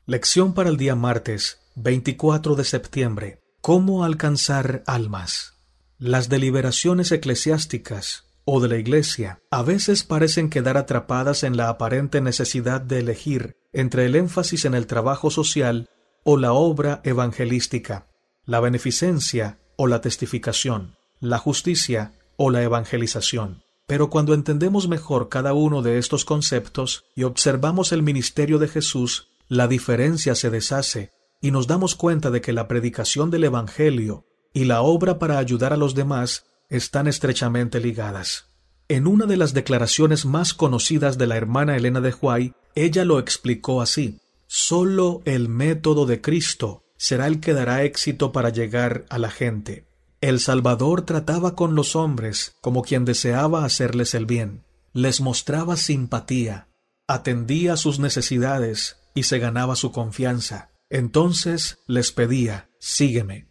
Lección 0.07 0.53
para 0.53 0.69
el 0.69 0.77
día 0.77 0.95
martes 0.95 1.61
24 1.73 2.53
de 2.53 2.63
septiembre. 2.63 3.39
¿Cómo 3.61 4.03
alcanzar 4.03 4.83
almas? 4.85 5.55
Las 5.97 6.29
deliberaciones 6.29 7.11
eclesiásticas 7.11 8.25
o 8.45 8.59
de 8.59 8.67
la 8.67 8.77
Iglesia 8.77 9.41
a 9.49 9.63
veces 9.63 10.03
parecen 10.03 10.51
quedar 10.51 10.77
atrapadas 10.77 11.41
en 11.41 11.57
la 11.57 11.69
aparente 11.69 12.21
necesidad 12.21 12.81
de 12.81 12.99
elegir 12.99 13.55
entre 13.73 14.05
el 14.05 14.15
énfasis 14.15 14.65
en 14.65 14.75
el 14.75 14.85
trabajo 14.85 15.31
social 15.31 15.89
o 16.23 16.37
la 16.37 16.53
obra 16.53 17.01
evangelística, 17.03 18.05
la 18.45 18.59
beneficencia 18.59 19.57
o 19.75 19.87
la 19.87 20.01
testificación, 20.01 20.97
la 21.19 21.39
justicia 21.39 22.13
o 22.37 22.51
la 22.51 22.61
evangelización. 22.61 23.63
Pero 23.87 24.11
cuando 24.11 24.35
entendemos 24.35 24.87
mejor 24.87 25.29
cada 25.29 25.53
uno 25.53 25.81
de 25.81 25.97
estos 25.97 26.25
conceptos 26.25 27.05
y 27.15 27.23
observamos 27.23 27.91
el 27.91 28.03
ministerio 28.03 28.59
de 28.59 28.67
Jesús, 28.67 29.31
la 29.47 29.67
diferencia 29.67 30.35
se 30.35 30.49
deshace 30.49 31.11
y 31.41 31.51
nos 31.51 31.67
damos 31.67 31.95
cuenta 31.95 32.31
de 32.31 32.41
que 32.41 32.53
la 32.53 32.67
predicación 32.67 33.29
del 33.29 33.43
Evangelio 33.43 34.25
y 34.53 34.65
la 34.65 34.81
obra 34.81 35.19
para 35.19 35.37
ayudar 35.37 35.73
a 35.73 35.77
los 35.77 35.95
demás 35.95 36.45
están 36.69 37.07
estrechamente 37.07 37.79
ligadas. 37.79 38.47
En 38.87 39.07
una 39.07 39.25
de 39.25 39.37
las 39.37 39.53
declaraciones 39.53 40.25
más 40.25 40.53
conocidas 40.53 41.17
de 41.17 41.27
la 41.27 41.37
hermana 41.37 41.75
Elena 41.75 42.01
de 42.01 42.13
Huay, 42.13 42.53
ella 42.75 43.05
lo 43.05 43.19
explicó 43.19 43.81
así: 43.81 44.19
Solo 44.47 45.21
el 45.25 45.49
método 45.49 46.05
de 46.05 46.21
Cristo 46.21 46.83
será 46.97 47.27
el 47.27 47.39
que 47.39 47.53
dará 47.53 47.83
éxito 47.83 48.31
para 48.31 48.49
llegar 48.49 49.05
a 49.09 49.17
la 49.17 49.29
gente. 49.29 49.87
El 50.21 50.39
Salvador 50.39 51.03
trataba 51.03 51.55
con 51.55 51.75
los 51.75 51.95
hombres 51.95 52.55
como 52.61 52.81
quien 52.81 53.05
deseaba 53.05 53.65
hacerles 53.65 54.13
el 54.15 54.25
bien, 54.25 54.63
les 54.93 55.19
mostraba 55.19 55.77
simpatía, 55.77 56.69
atendía 57.07 57.77
sus 57.77 57.99
necesidades, 57.99 58.97
y 59.15 59.23
se 59.23 59.39
ganaba 59.39 59.75
su 59.75 59.91
confianza. 59.91 60.69
Entonces 60.91 61.79
les 61.87 62.11
pedía, 62.11 62.69
sígueme. 62.79 63.47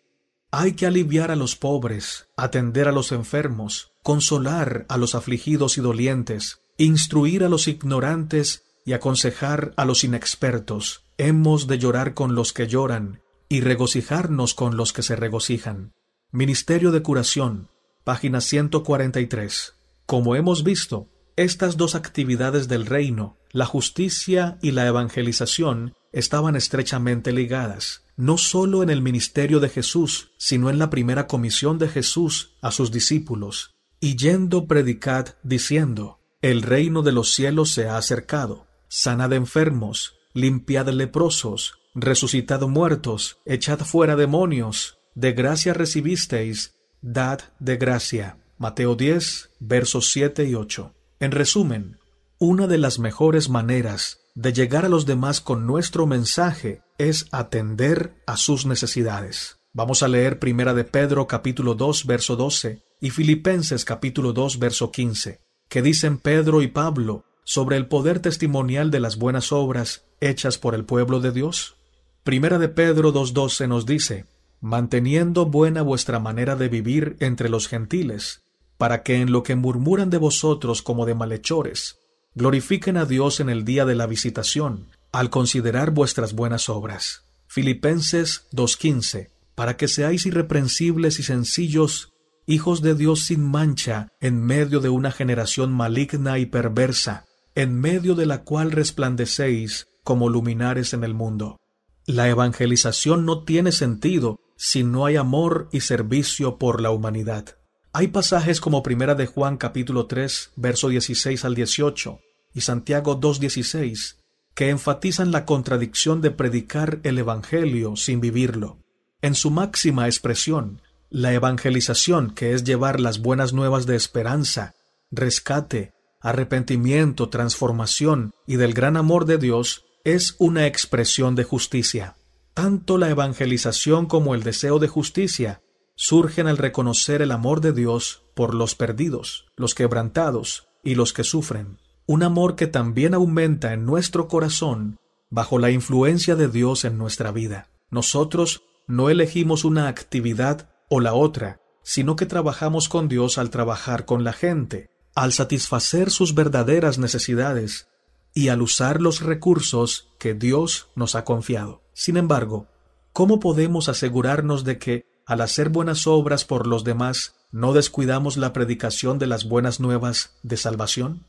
Hay 0.52 0.74
que 0.74 0.86
aliviar 0.86 1.32
a 1.32 1.36
los 1.36 1.56
pobres, 1.56 2.28
atender 2.36 2.86
a 2.86 2.92
los 2.92 3.10
enfermos, 3.10 3.92
consolar 4.04 4.86
a 4.88 4.96
los 4.98 5.16
afligidos 5.16 5.78
y 5.78 5.80
dolientes, 5.80 6.60
instruir 6.78 7.42
a 7.42 7.48
los 7.48 7.66
ignorantes 7.66 8.62
y 8.84 8.92
aconsejar 8.92 9.74
a 9.76 9.84
los 9.84 10.04
inexpertos. 10.04 11.06
Hemos 11.18 11.66
de 11.66 11.78
llorar 11.78 12.14
con 12.14 12.36
los 12.36 12.52
que 12.52 12.68
lloran 12.68 13.22
y 13.48 13.62
regocijarnos 13.62 14.54
con 14.54 14.76
los 14.76 14.92
que 14.92 15.02
se 15.02 15.16
regocijan. 15.16 15.92
Ministerio 16.30 16.92
de 16.92 17.02
Curación, 17.02 17.68
página 18.04 18.40
143. 18.40 19.74
Como 20.06 20.36
hemos 20.36 20.62
visto, 20.62 21.08
estas 21.36 21.76
dos 21.76 21.94
actividades 21.94 22.68
del 22.68 22.86
reino, 22.86 23.36
la 23.50 23.66
justicia 23.66 24.58
y 24.62 24.70
la 24.70 24.86
evangelización, 24.86 25.94
estaban 26.12 26.54
estrechamente 26.54 27.32
ligadas, 27.32 28.04
no 28.16 28.38
sólo 28.38 28.82
en 28.82 28.90
el 28.90 29.02
ministerio 29.02 29.58
de 29.58 29.68
Jesús, 29.68 30.30
sino 30.38 30.70
en 30.70 30.78
la 30.78 30.90
primera 30.90 31.26
comisión 31.26 31.78
de 31.78 31.88
Jesús 31.88 32.54
a 32.62 32.70
sus 32.70 32.92
discípulos. 32.92 33.74
Y 33.98 34.16
yendo 34.16 34.66
predicad 34.66 35.34
diciendo, 35.42 36.20
El 36.40 36.62
reino 36.62 37.02
de 37.02 37.12
los 37.12 37.34
cielos 37.34 37.72
se 37.72 37.88
ha 37.88 37.96
acercado, 37.96 38.66
sanad 38.88 39.32
enfermos, 39.32 40.14
limpiad 40.34 40.88
leprosos, 40.88 41.74
resucitad 41.94 42.60
muertos, 42.62 43.38
echad 43.44 43.80
fuera 43.80 44.14
demonios, 44.14 44.98
de 45.16 45.32
gracia 45.32 45.74
recibisteis, 45.74 46.74
dad 47.02 47.40
de 47.58 47.76
gracia. 47.76 48.38
Mateo 48.56 48.94
10, 48.94 49.50
versos 49.58 50.10
7 50.10 50.44
y 50.44 50.54
8. 50.54 50.94
En 51.24 51.30
resumen, 51.30 51.96
una 52.38 52.66
de 52.66 52.76
las 52.76 52.98
mejores 52.98 53.48
maneras 53.48 54.18
de 54.34 54.52
llegar 54.52 54.84
a 54.84 54.90
los 54.90 55.06
demás 55.06 55.40
con 55.40 55.66
nuestro 55.66 56.06
mensaje 56.06 56.82
es 56.98 57.28
atender 57.32 58.12
a 58.26 58.36
sus 58.36 58.66
necesidades. 58.66 59.56
Vamos 59.72 60.02
a 60.02 60.08
leer 60.08 60.38
Primera 60.38 60.74
de 60.74 60.84
Pedro 60.84 61.26
capítulo 61.26 61.76
2 61.76 62.04
verso 62.04 62.36
12 62.36 62.82
y 63.00 63.08
Filipenses 63.08 63.86
capítulo 63.86 64.34
2 64.34 64.58
verso 64.58 64.90
15, 64.90 65.40
que 65.70 65.80
dicen 65.80 66.18
Pedro 66.18 66.60
y 66.60 66.66
Pablo 66.68 67.24
sobre 67.46 67.78
el 67.78 67.88
poder 67.88 68.20
testimonial 68.20 68.90
de 68.90 69.00
las 69.00 69.16
buenas 69.16 69.50
obras 69.50 70.04
hechas 70.20 70.58
por 70.58 70.74
el 70.74 70.84
pueblo 70.84 71.20
de 71.20 71.32
Dios. 71.32 71.78
Primera 72.22 72.58
de 72.58 72.68
Pedro 72.68 73.14
2.12 73.14 73.66
nos 73.66 73.86
dice, 73.86 74.26
manteniendo 74.60 75.46
buena 75.46 75.80
vuestra 75.80 76.18
manera 76.18 76.54
de 76.54 76.68
vivir 76.68 77.16
entre 77.20 77.48
los 77.48 77.66
gentiles, 77.66 78.43
para 78.78 79.02
que 79.02 79.16
en 79.16 79.32
lo 79.32 79.42
que 79.42 79.54
murmuran 79.54 80.10
de 80.10 80.18
vosotros 80.18 80.82
como 80.82 81.06
de 81.06 81.14
malhechores, 81.14 81.98
glorifiquen 82.34 82.96
a 82.96 83.04
Dios 83.04 83.40
en 83.40 83.48
el 83.48 83.64
día 83.64 83.84
de 83.84 83.94
la 83.94 84.06
visitación, 84.06 84.88
al 85.12 85.30
considerar 85.30 85.92
vuestras 85.92 86.34
buenas 86.34 86.68
obras. 86.68 87.24
Filipenses 87.46 88.46
2.15, 88.52 89.30
para 89.54 89.76
que 89.76 89.86
seáis 89.86 90.26
irreprensibles 90.26 91.20
y 91.20 91.22
sencillos, 91.22 92.12
hijos 92.46 92.82
de 92.82 92.94
Dios 92.94 93.24
sin 93.24 93.44
mancha, 93.44 94.08
en 94.20 94.42
medio 94.42 94.80
de 94.80 94.88
una 94.88 95.12
generación 95.12 95.72
maligna 95.72 96.38
y 96.38 96.46
perversa, 96.46 97.24
en 97.54 97.78
medio 97.78 98.14
de 98.14 98.26
la 98.26 98.42
cual 98.42 98.72
resplandecéis 98.72 99.86
como 100.02 100.28
luminares 100.28 100.92
en 100.92 101.04
el 101.04 101.14
mundo. 101.14 101.60
La 102.06 102.28
evangelización 102.28 103.24
no 103.24 103.44
tiene 103.44 103.72
sentido 103.72 104.40
si 104.56 104.82
no 104.82 105.06
hay 105.06 105.16
amor 105.16 105.68
y 105.72 105.80
servicio 105.80 106.58
por 106.58 106.80
la 106.80 106.90
humanidad. 106.90 107.56
Hay 107.96 108.08
pasajes 108.08 108.60
como 108.60 108.82
Primera 108.82 109.14
de 109.14 109.26
Juan 109.26 109.56
capítulo 109.56 110.06
3, 110.06 110.54
verso 110.56 110.88
16 110.88 111.44
al 111.44 111.54
18 111.54 112.18
y 112.52 112.62
Santiago 112.62 113.20
2.16 113.20 114.16
que 114.56 114.70
enfatizan 114.70 115.30
la 115.30 115.44
contradicción 115.44 116.20
de 116.20 116.32
predicar 116.32 116.98
el 117.04 117.18
Evangelio 117.18 117.94
sin 117.94 118.20
vivirlo. 118.20 118.78
En 119.22 119.36
su 119.36 119.52
máxima 119.52 120.06
expresión, 120.06 120.82
la 121.08 121.34
evangelización, 121.34 122.34
que 122.34 122.52
es 122.52 122.64
llevar 122.64 122.98
las 122.98 123.20
buenas 123.20 123.52
nuevas 123.52 123.86
de 123.86 123.94
esperanza, 123.94 124.74
rescate, 125.12 125.92
arrepentimiento, 126.20 127.28
transformación 127.28 128.32
y 128.44 128.56
del 128.56 128.74
gran 128.74 128.96
amor 128.96 129.24
de 129.24 129.38
Dios, 129.38 129.84
es 130.02 130.34
una 130.40 130.66
expresión 130.66 131.36
de 131.36 131.44
justicia. 131.44 132.16
Tanto 132.54 132.98
la 132.98 133.08
evangelización 133.08 134.06
como 134.06 134.34
el 134.34 134.42
deseo 134.42 134.80
de 134.80 134.88
justicia 134.88 135.60
surgen 135.96 136.46
al 136.46 136.58
reconocer 136.58 137.22
el 137.22 137.30
amor 137.30 137.60
de 137.60 137.72
Dios 137.72 138.22
por 138.34 138.54
los 138.54 138.74
perdidos, 138.74 139.46
los 139.56 139.74
quebrantados 139.74 140.68
y 140.82 140.94
los 140.94 141.12
que 141.12 141.24
sufren. 141.24 141.78
Un 142.06 142.22
amor 142.22 142.56
que 142.56 142.66
también 142.66 143.14
aumenta 143.14 143.72
en 143.72 143.86
nuestro 143.86 144.28
corazón 144.28 144.98
bajo 145.30 145.58
la 145.58 145.70
influencia 145.70 146.36
de 146.36 146.48
Dios 146.48 146.84
en 146.84 146.98
nuestra 146.98 147.32
vida. 147.32 147.68
Nosotros 147.90 148.62
no 148.86 149.08
elegimos 149.08 149.64
una 149.64 149.88
actividad 149.88 150.68
o 150.88 151.00
la 151.00 151.14
otra, 151.14 151.60
sino 151.82 152.16
que 152.16 152.26
trabajamos 152.26 152.88
con 152.88 153.08
Dios 153.08 153.38
al 153.38 153.50
trabajar 153.50 154.04
con 154.04 154.24
la 154.24 154.32
gente, 154.32 154.90
al 155.14 155.32
satisfacer 155.32 156.10
sus 156.10 156.34
verdaderas 156.34 156.98
necesidades 156.98 157.88
y 158.34 158.48
al 158.48 158.62
usar 158.62 159.00
los 159.00 159.20
recursos 159.20 160.10
que 160.18 160.34
Dios 160.34 160.88
nos 160.96 161.14
ha 161.14 161.24
confiado. 161.24 161.82
Sin 161.94 162.16
embargo, 162.16 162.66
¿cómo 163.12 163.38
podemos 163.38 163.88
asegurarnos 163.88 164.64
de 164.64 164.78
que, 164.78 165.06
al 165.26 165.40
hacer 165.40 165.68
buenas 165.68 166.06
obras 166.06 166.44
por 166.44 166.66
los 166.66 166.84
demás, 166.84 167.34
no 167.50 167.72
descuidamos 167.72 168.36
la 168.36 168.52
predicación 168.52 169.18
de 169.18 169.26
las 169.26 169.44
buenas 169.44 169.80
nuevas 169.80 170.36
de 170.42 170.56
salvación? 170.56 171.26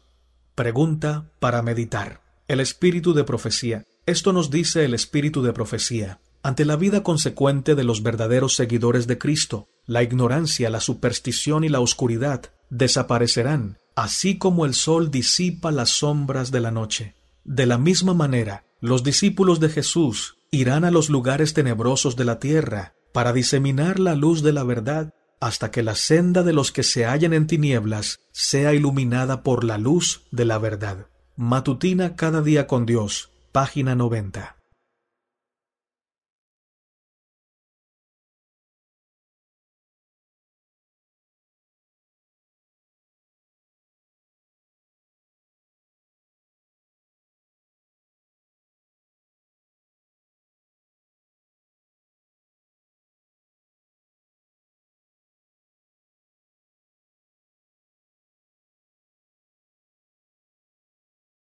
Pregunta 0.56 1.32
para 1.40 1.62
meditar. 1.62 2.22
El 2.48 2.60
espíritu 2.60 3.14
de 3.14 3.24
profecía. 3.24 3.84
Esto 4.06 4.34
nos 4.34 4.52
dice 4.52 4.86
el 4.86 4.94
espíritu 4.94 5.42
de 5.42 5.54
profecía. 5.54 6.20
Ante 6.44 6.66
la 6.66 6.76
vida 6.76 7.04
consecuente 7.04 7.76
de 7.76 7.84
los 7.84 8.04
verdaderos 8.04 8.56
seguidores 8.56 9.08
de 9.08 9.18
Cristo, 9.18 9.68
la 9.86 10.04
ignorancia, 10.04 10.70
la 10.70 10.80
superstición 10.80 11.64
y 11.64 11.70
la 11.70 11.80
oscuridad 11.80 12.52
desaparecerán 12.70 13.78
así 13.96 14.38
como 14.38 14.66
el 14.66 14.74
sol 14.74 15.10
disipa 15.10 15.72
las 15.72 15.90
sombras 15.90 16.52
de 16.52 16.60
la 16.60 16.72
noche. 16.72 17.16
De 17.44 17.66
la 17.66 17.78
misma 17.78 18.14
manera, 18.14 18.66
los 18.82 19.04
discípulos 19.04 19.60
de 19.60 19.70
Jesús 19.70 20.38
irán 20.52 20.84
a 20.84 20.92
los 20.92 21.10
lugares 21.10 21.54
tenebrosos 21.54 22.16
de 22.16 22.26
la 22.26 22.40
tierra 22.40 22.94
para 23.16 23.32
diseminar 23.32 23.98
la 23.98 24.14
luz 24.14 24.44
de 24.44 24.52
la 24.52 24.66
verdad 24.66 25.14
hasta 25.40 25.72
que 25.72 25.84
la 25.84 25.96
senda 25.96 26.44
de 26.44 26.52
los 26.52 26.74
que 26.74 26.84
se 26.84 27.06
hallan 27.06 27.32
en 27.32 27.48
tinieblas 27.48 28.20
sea 28.34 28.74
iluminada 28.74 29.42
por 29.42 29.64
la 29.64 29.78
luz 29.78 30.24
de 30.32 30.44
la 30.44 30.58
verdad. 30.58 31.08
Matutina 31.38 32.18
cada 32.18 32.42
día 32.42 32.68
con 32.68 32.86
Dios, 32.86 33.32
página 33.54 33.96
90. 33.96 34.55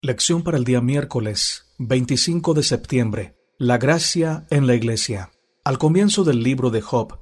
Lección 0.04 0.42
para 0.42 0.58
el 0.58 0.64
día 0.64 0.80
miércoles 0.80 1.72
25 1.78 2.54
de 2.54 2.64
septiembre. 2.64 3.36
La 3.56 3.78
gracia 3.78 4.48
en 4.50 4.66
la 4.66 4.74
iglesia. 4.74 5.30
Al 5.62 5.78
comienzo 5.78 6.24
del 6.24 6.42
libro 6.42 6.70
de 6.70 6.80
Job, 6.80 7.20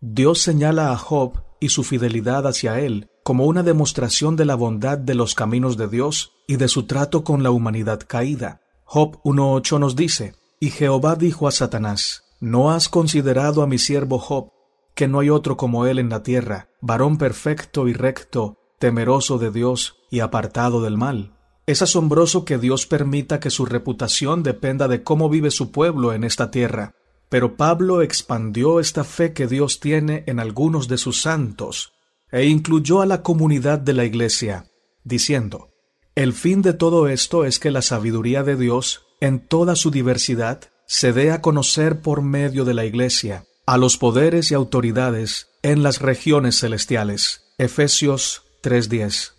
Dios 0.00 0.40
señala 0.40 0.90
a 0.90 0.96
Job 0.96 1.44
y 1.60 1.68
su 1.68 1.84
fidelidad 1.84 2.48
hacia 2.48 2.80
él 2.80 3.12
como 3.22 3.46
una 3.46 3.62
demostración 3.62 4.34
de 4.34 4.44
la 4.44 4.56
bondad 4.56 4.98
de 4.98 5.14
los 5.14 5.36
caminos 5.36 5.76
de 5.76 5.86
Dios 5.86 6.32
y 6.48 6.56
de 6.56 6.66
su 6.66 6.88
trato 6.88 7.22
con 7.22 7.44
la 7.44 7.52
humanidad 7.52 8.00
caída. 8.04 8.60
Job 8.82 9.22
1.8 9.22 9.78
nos 9.78 9.94
dice, 9.94 10.34
Y 10.58 10.70
Jehová 10.70 11.14
dijo 11.14 11.46
a 11.46 11.52
Satanás, 11.52 12.24
¿No 12.40 12.72
has 12.72 12.88
considerado 12.88 13.62
a 13.62 13.68
mi 13.68 13.78
siervo 13.78 14.18
Job, 14.18 14.50
que 14.96 15.06
no 15.06 15.20
hay 15.20 15.30
otro 15.30 15.56
como 15.56 15.86
él 15.86 16.00
en 16.00 16.08
la 16.08 16.24
tierra, 16.24 16.70
varón 16.80 17.18
perfecto 17.18 17.86
y 17.86 17.92
recto, 17.92 18.58
temeroso 18.80 19.38
de 19.38 19.52
Dios 19.52 19.98
y 20.10 20.18
apartado 20.18 20.82
del 20.82 20.96
mal? 20.96 21.35
Es 21.66 21.82
asombroso 21.82 22.44
que 22.44 22.58
Dios 22.58 22.86
permita 22.86 23.40
que 23.40 23.50
su 23.50 23.66
reputación 23.66 24.44
dependa 24.44 24.86
de 24.86 25.02
cómo 25.02 25.28
vive 25.28 25.50
su 25.50 25.72
pueblo 25.72 26.12
en 26.12 26.22
esta 26.22 26.52
tierra. 26.52 26.94
Pero 27.28 27.56
Pablo 27.56 28.02
expandió 28.02 28.78
esta 28.78 29.02
fe 29.02 29.32
que 29.32 29.48
Dios 29.48 29.80
tiene 29.80 30.22
en 30.28 30.38
algunos 30.38 30.86
de 30.86 30.96
sus 30.96 31.20
santos 31.20 31.92
e 32.30 32.46
incluyó 32.46 33.02
a 33.02 33.06
la 33.06 33.22
comunidad 33.22 33.80
de 33.80 33.94
la 33.94 34.04
Iglesia, 34.04 34.66
diciendo, 35.02 35.70
El 36.14 36.34
fin 36.34 36.62
de 36.62 36.72
todo 36.72 37.08
esto 37.08 37.44
es 37.44 37.58
que 37.58 37.72
la 37.72 37.82
sabiduría 37.82 38.44
de 38.44 38.54
Dios, 38.54 39.04
en 39.20 39.40
toda 39.40 39.74
su 39.74 39.90
diversidad, 39.90 40.60
se 40.86 41.12
dé 41.12 41.32
a 41.32 41.40
conocer 41.40 42.00
por 42.00 42.22
medio 42.22 42.64
de 42.64 42.74
la 42.74 42.84
Iglesia, 42.84 43.44
a 43.66 43.76
los 43.76 43.96
poderes 43.96 44.52
y 44.52 44.54
autoridades 44.54 45.48
en 45.62 45.82
las 45.82 46.00
regiones 46.00 46.60
celestiales. 46.60 47.42
Efesios 47.58 48.44
3:10 48.62 49.35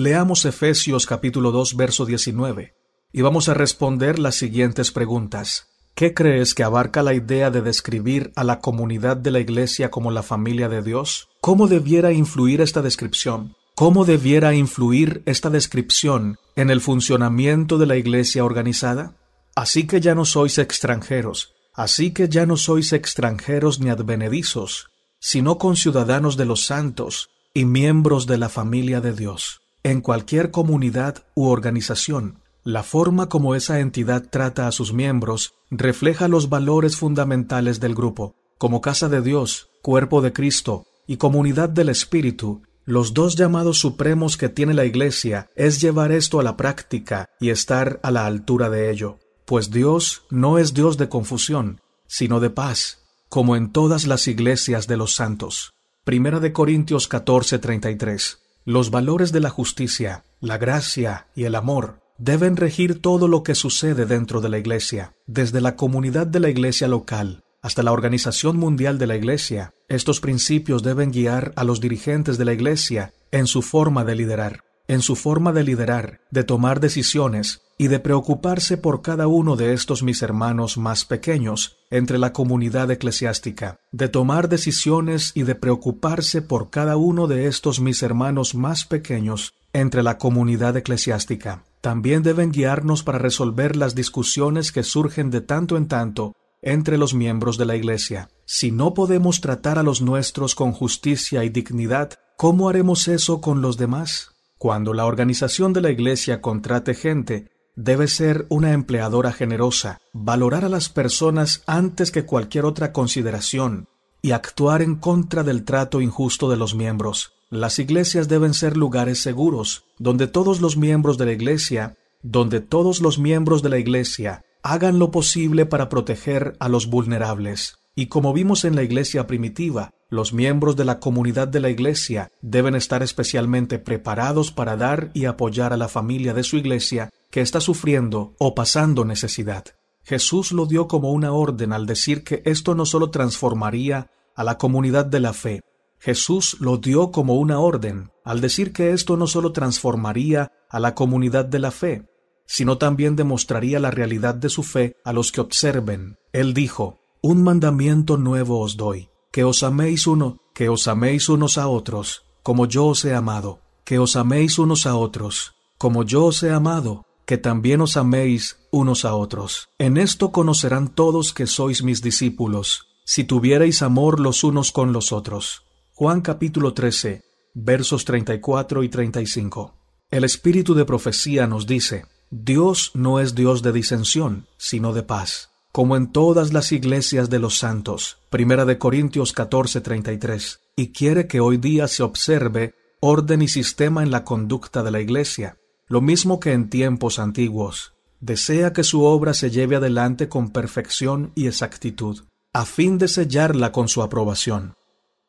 Leamos 0.00 0.44
Efesios 0.44 1.06
capítulo 1.06 1.50
2 1.50 1.74
verso 1.74 2.06
19 2.06 2.76
y 3.12 3.22
vamos 3.22 3.48
a 3.48 3.54
responder 3.54 4.20
las 4.20 4.36
siguientes 4.36 4.92
preguntas. 4.92 5.70
¿Qué 5.96 6.14
crees 6.14 6.54
que 6.54 6.62
abarca 6.62 7.02
la 7.02 7.14
idea 7.14 7.50
de 7.50 7.62
describir 7.62 8.30
a 8.36 8.44
la 8.44 8.60
comunidad 8.60 9.16
de 9.16 9.32
la 9.32 9.40
Iglesia 9.40 9.90
como 9.90 10.12
la 10.12 10.22
familia 10.22 10.68
de 10.68 10.82
Dios? 10.82 11.30
¿Cómo 11.40 11.66
debiera 11.66 12.12
influir 12.12 12.60
esta 12.60 12.80
descripción? 12.80 13.56
¿Cómo 13.74 14.04
debiera 14.04 14.54
influir 14.54 15.24
esta 15.26 15.50
descripción 15.50 16.36
en 16.54 16.70
el 16.70 16.80
funcionamiento 16.80 17.76
de 17.76 17.86
la 17.86 17.96
Iglesia 17.96 18.44
organizada? 18.44 19.16
Así 19.56 19.88
que 19.88 20.00
ya 20.00 20.14
no 20.14 20.24
sois 20.24 20.58
extranjeros, 20.58 21.56
así 21.74 22.12
que 22.12 22.28
ya 22.28 22.46
no 22.46 22.56
sois 22.56 22.92
extranjeros 22.92 23.80
ni 23.80 23.90
advenedizos, 23.90 24.90
sino 25.18 25.58
conciudadanos 25.58 26.36
de 26.36 26.44
los 26.44 26.64
santos 26.64 27.30
y 27.52 27.64
miembros 27.64 28.28
de 28.28 28.38
la 28.38 28.48
familia 28.48 29.00
de 29.00 29.12
Dios 29.12 29.62
en 29.82 30.00
cualquier 30.00 30.50
comunidad 30.50 31.24
u 31.34 31.46
organización, 31.46 32.40
la 32.64 32.82
forma 32.82 33.28
como 33.28 33.54
esa 33.54 33.80
entidad 33.80 34.28
trata 34.30 34.66
a 34.66 34.72
sus 34.72 34.92
miembros 34.92 35.54
refleja 35.70 36.28
los 36.28 36.48
valores 36.48 36.96
fundamentales 36.96 37.80
del 37.80 37.94
grupo. 37.94 38.34
Como 38.58 38.80
casa 38.80 39.08
de 39.08 39.22
Dios, 39.22 39.70
cuerpo 39.82 40.20
de 40.20 40.32
Cristo 40.32 40.84
y 41.06 41.16
comunidad 41.16 41.68
del 41.68 41.88
Espíritu, 41.88 42.62
los 42.84 43.14
dos 43.14 43.36
llamados 43.36 43.78
supremos 43.78 44.36
que 44.36 44.48
tiene 44.48 44.74
la 44.74 44.84
Iglesia 44.84 45.48
es 45.56 45.80
llevar 45.80 46.12
esto 46.12 46.40
a 46.40 46.42
la 46.42 46.56
práctica 46.56 47.26
y 47.40 47.50
estar 47.50 48.00
a 48.02 48.10
la 48.10 48.26
altura 48.26 48.68
de 48.70 48.90
ello. 48.90 49.18
Pues 49.46 49.70
Dios 49.70 50.24
no 50.30 50.58
es 50.58 50.74
Dios 50.74 50.98
de 50.98 51.08
confusión, 51.08 51.80
sino 52.06 52.40
de 52.40 52.50
paz, 52.50 53.04
como 53.28 53.56
en 53.56 53.72
todas 53.72 54.06
las 54.06 54.26
iglesias 54.26 54.86
de 54.86 54.96
los 54.96 55.14
santos. 55.14 55.72
Primera 56.04 56.40
de 56.40 56.52
Corintios 56.52 57.08
14:33 57.08 58.47
los 58.68 58.90
valores 58.90 59.32
de 59.32 59.40
la 59.40 59.48
justicia, 59.48 60.24
la 60.40 60.58
gracia 60.58 61.28
y 61.34 61.44
el 61.44 61.54
amor 61.54 62.00
deben 62.18 62.54
regir 62.54 63.00
todo 63.00 63.26
lo 63.26 63.42
que 63.42 63.54
sucede 63.54 64.04
dentro 64.04 64.42
de 64.42 64.50
la 64.50 64.58
Iglesia, 64.58 65.14
desde 65.26 65.62
la 65.62 65.74
comunidad 65.74 66.26
de 66.26 66.38
la 66.38 66.50
Iglesia 66.50 66.86
local 66.86 67.44
hasta 67.62 67.82
la 67.82 67.92
Organización 67.92 68.58
Mundial 68.58 68.98
de 68.98 69.06
la 69.06 69.16
Iglesia. 69.16 69.72
Estos 69.88 70.20
principios 70.20 70.82
deben 70.82 71.12
guiar 71.12 71.54
a 71.56 71.64
los 71.64 71.80
dirigentes 71.80 72.36
de 72.36 72.44
la 72.44 72.52
Iglesia 72.52 73.14
en 73.30 73.46
su 73.46 73.62
forma 73.62 74.04
de 74.04 74.16
liderar, 74.16 74.64
en 74.88 75.02
su 75.02 75.16
forma 75.16 75.52
de 75.52 75.64
liderar, 75.64 76.20
de 76.30 76.44
tomar 76.44 76.80
decisiones 76.80 77.60
y 77.76 77.88
de 77.88 78.00
preocuparse 78.00 78.78
por 78.78 79.02
cada 79.02 79.28
uno 79.28 79.54
de 79.54 79.74
estos 79.74 80.02
mis 80.02 80.22
hermanos 80.22 80.78
más 80.78 81.04
pequeños 81.04 81.76
entre 81.90 82.18
la 82.18 82.32
comunidad 82.32 82.90
eclesiástica, 82.90 83.78
de 83.92 84.08
tomar 84.08 84.48
decisiones 84.48 85.32
y 85.34 85.44
de 85.44 85.54
preocuparse 85.54 86.42
por 86.42 86.70
cada 86.70 86.96
uno 86.96 87.28
de 87.28 87.46
estos 87.46 87.80
mis 87.80 88.02
hermanos 88.02 88.54
más 88.54 88.86
pequeños 88.86 89.54
entre 89.72 90.02
la 90.02 90.18
comunidad 90.18 90.76
eclesiástica. 90.76 91.64
también 91.80 92.24
deben 92.24 92.50
guiarnos 92.50 93.04
para 93.04 93.18
resolver 93.18 93.76
las 93.76 93.94
discusiones 93.94 94.72
que 94.72 94.82
surgen 94.82 95.30
de 95.30 95.40
tanto 95.42 95.76
en 95.76 95.86
tanto 95.86 96.34
entre 96.60 96.98
los 96.98 97.14
miembros 97.14 97.56
de 97.56 97.66
la 97.66 97.76
Iglesia. 97.76 98.30
Si 98.46 98.72
no 98.72 98.94
podemos 98.94 99.40
tratar 99.40 99.78
a 99.78 99.84
los 99.84 100.02
nuestros 100.02 100.56
con 100.56 100.72
justicia 100.72 101.44
y 101.44 101.50
dignidad, 101.50 102.14
¿cómo 102.36 102.68
haremos 102.68 103.06
eso 103.06 103.40
con 103.40 103.62
los 103.62 103.76
demás? 103.76 104.37
Cuando 104.58 104.92
la 104.92 105.06
organización 105.06 105.72
de 105.72 105.80
la 105.80 105.90
Iglesia 105.90 106.40
contrate 106.40 106.94
gente, 106.94 107.48
debe 107.76 108.08
ser 108.08 108.44
una 108.48 108.72
empleadora 108.72 109.32
generosa, 109.32 110.00
valorar 110.12 110.64
a 110.64 110.68
las 110.68 110.88
personas 110.88 111.62
antes 111.68 112.10
que 112.10 112.24
cualquier 112.24 112.64
otra 112.64 112.92
consideración 112.92 113.86
y 114.20 114.32
actuar 114.32 114.82
en 114.82 114.96
contra 114.96 115.44
del 115.44 115.64
trato 115.64 116.00
injusto 116.00 116.50
de 116.50 116.56
los 116.56 116.74
miembros. 116.74 117.34
Las 117.50 117.78
iglesias 117.78 118.26
deben 118.26 118.52
ser 118.52 118.76
lugares 118.76 119.22
seguros, 119.22 119.84
donde 119.98 120.26
todos 120.26 120.60
los 120.60 120.76
miembros 120.76 121.18
de 121.18 121.26
la 121.26 121.32
iglesia, 121.32 121.96
donde 122.24 122.60
todos 122.60 123.00
los 123.00 123.20
miembros 123.20 123.62
de 123.62 123.68
la 123.68 123.78
iglesia 123.78 124.42
hagan 124.64 124.98
lo 124.98 125.12
posible 125.12 125.66
para 125.66 125.88
proteger 125.88 126.56
a 126.58 126.68
los 126.68 126.88
vulnerables. 126.88 127.78
Y 127.98 128.06
como 128.06 128.32
vimos 128.32 128.64
en 128.64 128.76
la 128.76 128.84
iglesia 128.84 129.26
primitiva, 129.26 129.90
los 130.08 130.32
miembros 130.32 130.76
de 130.76 130.84
la 130.84 131.00
comunidad 131.00 131.48
de 131.48 131.58
la 131.58 131.68
iglesia 131.68 132.30
deben 132.42 132.76
estar 132.76 133.02
especialmente 133.02 133.80
preparados 133.80 134.52
para 134.52 134.76
dar 134.76 135.10
y 135.14 135.24
apoyar 135.24 135.72
a 135.72 135.76
la 135.76 135.88
familia 135.88 136.32
de 136.32 136.44
su 136.44 136.58
iglesia 136.58 137.10
que 137.32 137.40
está 137.40 137.60
sufriendo 137.60 138.36
o 138.38 138.54
pasando 138.54 139.04
necesidad. 139.04 139.64
Jesús 140.04 140.52
lo 140.52 140.66
dio 140.66 140.86
como 140.86 141.10
una 141.10 141.32
orden 141.32 141.72
al 141.72 141.86
decir 141.86 142.22
que 142.22 142.40
esto 142.44 142.76
no 142.76 142.86
solo 142.86 143.10
transformaría 143.10 144.12
a 144.36 144.44
la 144.44 144.58
comunidad 144.58 145.04
de 145.04 145.18
la 145.18 145.32
fe, 145.32 145.62
Jesús 145.98 146.56
lo 146.60 146.76
dio 146.76 147.10
como 147.10 147.34
una 147.34 147.58
orden 147.58 148.12
al 148.24 148.40
decir 148.40 148.72
que 148.72 148.92
esto 148.92 149.16
no 149.16 149.26
solo 149.26 149.50
transformaría 149.50 150.52
a 150.70 150.78
la 150.78 150.94
comunidad 150.94 151.46
de 151.46 151.58
la 151.58 151.72
fe, 151.72 152.04
sino 152.46 152.78
también 152.78 153.16
demostraría 153.16 153.80
la 153.80 153.90
realidad 153.90 154.36
de 154.36 154.50
su 154.50 154.62
fe 154.62 154.94
a 155.04 155.12
los 155.12 155.32
que 155.32 155.40
observen. 155.40 156.16
Él 156.32 156.54
dijo, 156.54 157.00
Un 157.20 157.42
mandamiento 157.42 158.16
nuevo 158.16 158.60
os 158.60 158.76
doy, 158.76 159.08
que 159.32 159.42
os 159.42 159.64
améis 159.64 160.06
uno, 160.06 160.38
que 160.54 160.68
os 160.68 160.86
améis 160.86 161.28
unos 161.28 161.58
a 161.58 161.66
otros, 161.66 162.24
como 162.44 162.66
yo 162.66 162.86
os 162.86 163.04
he 163.04 163.12
amado, 163.12 163.58
que 163.84 163.98
os 163.98 164.14
améis 164.14 164.60
unos 164.60 164.86
a 164.86 164.94
otros, 164.94 165.54
como 165.78 166.04
yo 166.04 166.26
os 166.26 166.44
he 166.44 166.52
amado, 166.52 167.06
que 167.26 167.36
también 167.36 167.80
os 167.80 167.96
améis 167.96 168.60
unos 168.70 169.04
a 169.04 169.16
otros. 169.16 169.68
En 169.78 169.96
esto 169.96 170.30
conocerán 170.30 170.94
todos 170.94 171.32
que 171.32 171.48
sois 171.48 171.82
mis 171.82 172.02
discípulos, 172.02 172.86
si 173.04 173.24
tuviereis 173.24 173.82
amor 173.82 174.20
los 174.20 174.44
unos 174.44 174.70
con 174.70 174.92
los 174.92 175.10
otros. 175.10 175.64
Juan 175.94 176.20
capítulo 176.20 176.72
13, 176.72 177.24
versos 177.54 178.04
34 178.04 178.84
y 178.84 178.88
35. 178.88 179.74
El 180.12 180.22
espíritu 180.22 180.74
de 180.74 180.84
profecía 180.84 181.48
nos 181.48 181.66
dice, 181.66 182.06
Dios 182.30 182.92
no 182.94 183.18
es 183.18 183.34
Dios 183.34 183.62
de 183.62 183.72
disensión, 183.72 184.46
sino 184.56 184.92
de 184.92 185.02
paz, 185.02 185.50
como 185.72 185.96
en 185.96 186.10
todas 186.12 186.52
las 186.52 186.72
iglesias 186.72 187.30
de 187.30 187.38
los 187.38 187.58
santos. 187.58 188.18
Primera 188.30 188.64
de 188.64 188.78
Corintios 188.78 189.34
14:33. 189.34 190.60
Y 190.76 190.92
quiere 190.92 191.26
que 191.26 191.40
hoy 191.40 191.56
día 191.56 191.88
se 191.88 192.02
observe 192.02 192.74
orden 193.00 193.42
y 193.42 193.48
sistema 193.48 194.02
en 194.02 194.10
la 194.10 194.24
conducta 194.24 194.82
de 194.82 194.90
la 194.90 195.00
iglesia, 195.00 195.56
lo 195.86 196.00
mismo 196.00 196.40
que 196.40 196.52
en 196.52 196.68
tiempos 196.68 197.18
antiguos. 197.18 197.94
Desea 198.20 198.72
que 198.72 198.82
su 198.82 199.04
obra 199.04 199.34
se 199.34 199.50
lleve 199.50 199.76
adelante 199.76 200.28
con 200.28 200.50
perfección 200.50 201.32
y 201.36 201.46
exactitud, 201.46 202.24
a 202.52 202.64
fin 202.64 202.98
de 202.98 203.06
sellarla 203.06 203.70
con 203.70 203.88
su 203.88 204.02
aprobación. 204.02 204.74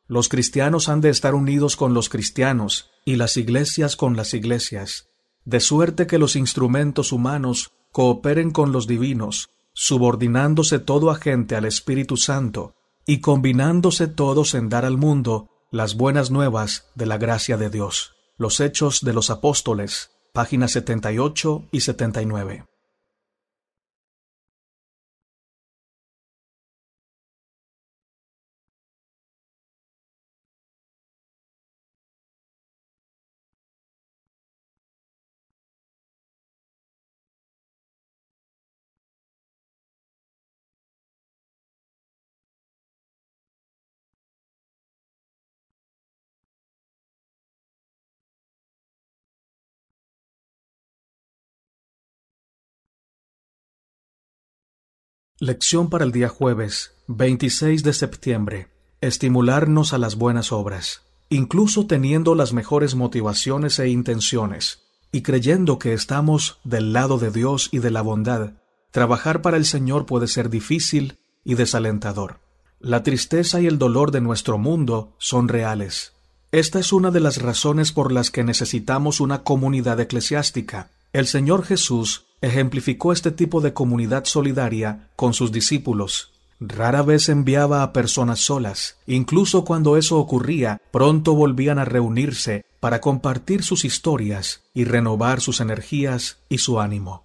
Los 0.08 0.28
cristianos 0.28 0.88
han 0.88 1.00
de 1.00 1.10
estar 1.10 1.36
unidos 1.36 1.76
con 1.76 1.94
los 1.94 2.08
cristianos 2.08 2.90
y 3.04 3.14
las 3.14 3.36
iglesias 3.36 3.94
con 3.94 4.16
las 4.16 4.34
iglesias, 4.34 5.06
de 5.44 5.60
suerte 5.60 6.08
que 6.08 6.18
los 6.18 6.34
instrumentos 6.34 7.12
humanos 7.12 7.70
cooperen 7.92 8.50
con 8.50 8.72
los 8.72 8.88
divinos, 8.88 9.50
subordinándose 9.80 10.78
todo 10.78 11.10
agente 11.10 11.56
al 11.56 11.64
Espíritu 11.64 12.18
Santo 12.18 12.74
y 13.06 13.22
combinándose 13.22 14.08
todos 14.08 14.52
en 14.54 14.68
dar 14.68 14.84
al 14.84 14.98
mundo 14.98 15.48
las 15.70 15.96
buenas 15.96 16.30
nuevas 16.30 16.90
de 16.94 17.06
la 17.06 17.16
gracia 17.16 17.56
de 17.56 17.70
Dios. 17.70 18.12
Los 18.36 18.60
Hechos 18.60 19.00
de 19.00 19.14
los 19.14 19.30
Apóstoles, 19.30 20.10
páginas 20.34 20.72
78 20.72 21.64
y 21.72 21.80
79. 21.80 22.69
Lección 55.42 55.88
para 55.88 56.04
el 56.04 56.12
día 56.12 56.28
jueves, 56.28 56.92
26 57.06 57.82
de 57.82 57.94
septiembre. 57.94 58.68
Estimularnos 59.00 59.94
a 59.94 59.98
las 59.98 60.16
buenas 60.16 60.52
obras, 60.52 61.00
incluso 61.30 61.86
teniendo 61.86 62.34
las 62.34 62.52
mejores 62.52 62.94
motivaciones 62.94 63.78
e 63.78 63.88
intenciones, 63.88 64.82
y 65.12 65.22
creyendo 65.22 65.78
que 65.78 65.94
estamos 65.94 66.58
del 66.64 66.92
lado 66.92 67.16
de 67.16 67.30
Dios 67.30 67.70
y 67.72 67.78
de 67.78 67.90
la 67.90 68.02
bondad. 68.02 68.52
Trabajar 68.90 69.40
para 69.40 69.56
el 69.56 69.64
Señor 69.64 70.04
puede 70.04 70.28
ser 70.28 70.50
difícil 70.50 71.16
y 71.42 71.54
desalentador. 71.54 72.40
La 72.78 73.02
tristeza 73.02 73.62
y 73.62 73.66
el 73.66 73.78
dolor 73.78 74.10
de 74.10 74.20
nuestro 74.20 74.58
mundo 74.58 75.14
son 75.16 75.48
reales. 75.48 76.12
Esta 76.52 76.78
es 76.78 76.92
una 76.92 77.10
de 77.10 77.20
las 77.20 77.40
razones 77.40 77.92
por 77.92 78.12
las 78.12 78.30
que 78.30 78.44
necesitamos 78.44 79.20
una 79.20 79.42
comunidad 79.42 80.00
eclesiástica. 80.00 80.90
El 81.14 81.26
Señor 81.26 81.64
Jesús 81.64 82.26
ejemplificó 82.40 83.12
este 83.12 83.30
tipo 83.30 83.60
de 83.60 83.72
comunidad 83.72 84.24
solidaria 84.24 85.10
con 85.16 85.34
sus 85.34 85.52
discípulos. 85.52 86.32
Rara 86.60 87.02
vez 87.02 87.28
enviaba 87.28 87.82
a 87.82 87.92
personas 87.92 88.40
solas. 88.40 88.98
Incluso 89.06 89.64
cuando 89.64 89.96
eso 89.96 90.18
ocurría, 90.18 90.80
pronto 90.90 91.34
volvían 91.34 91.78
a 91.78 91.86
reunirse 91.86 92.66
para 92.80 93.00
compartir 93.00 93.62
sus 93.62 93.84
historias 93.84 94.62
y 94.74 94.84
renovar 94.84 95.40
sus 95.40 95.60
energías 95.60 96.38
y 96.48 96.58
su 96.58 96.80
ánimo. 96.80 97.24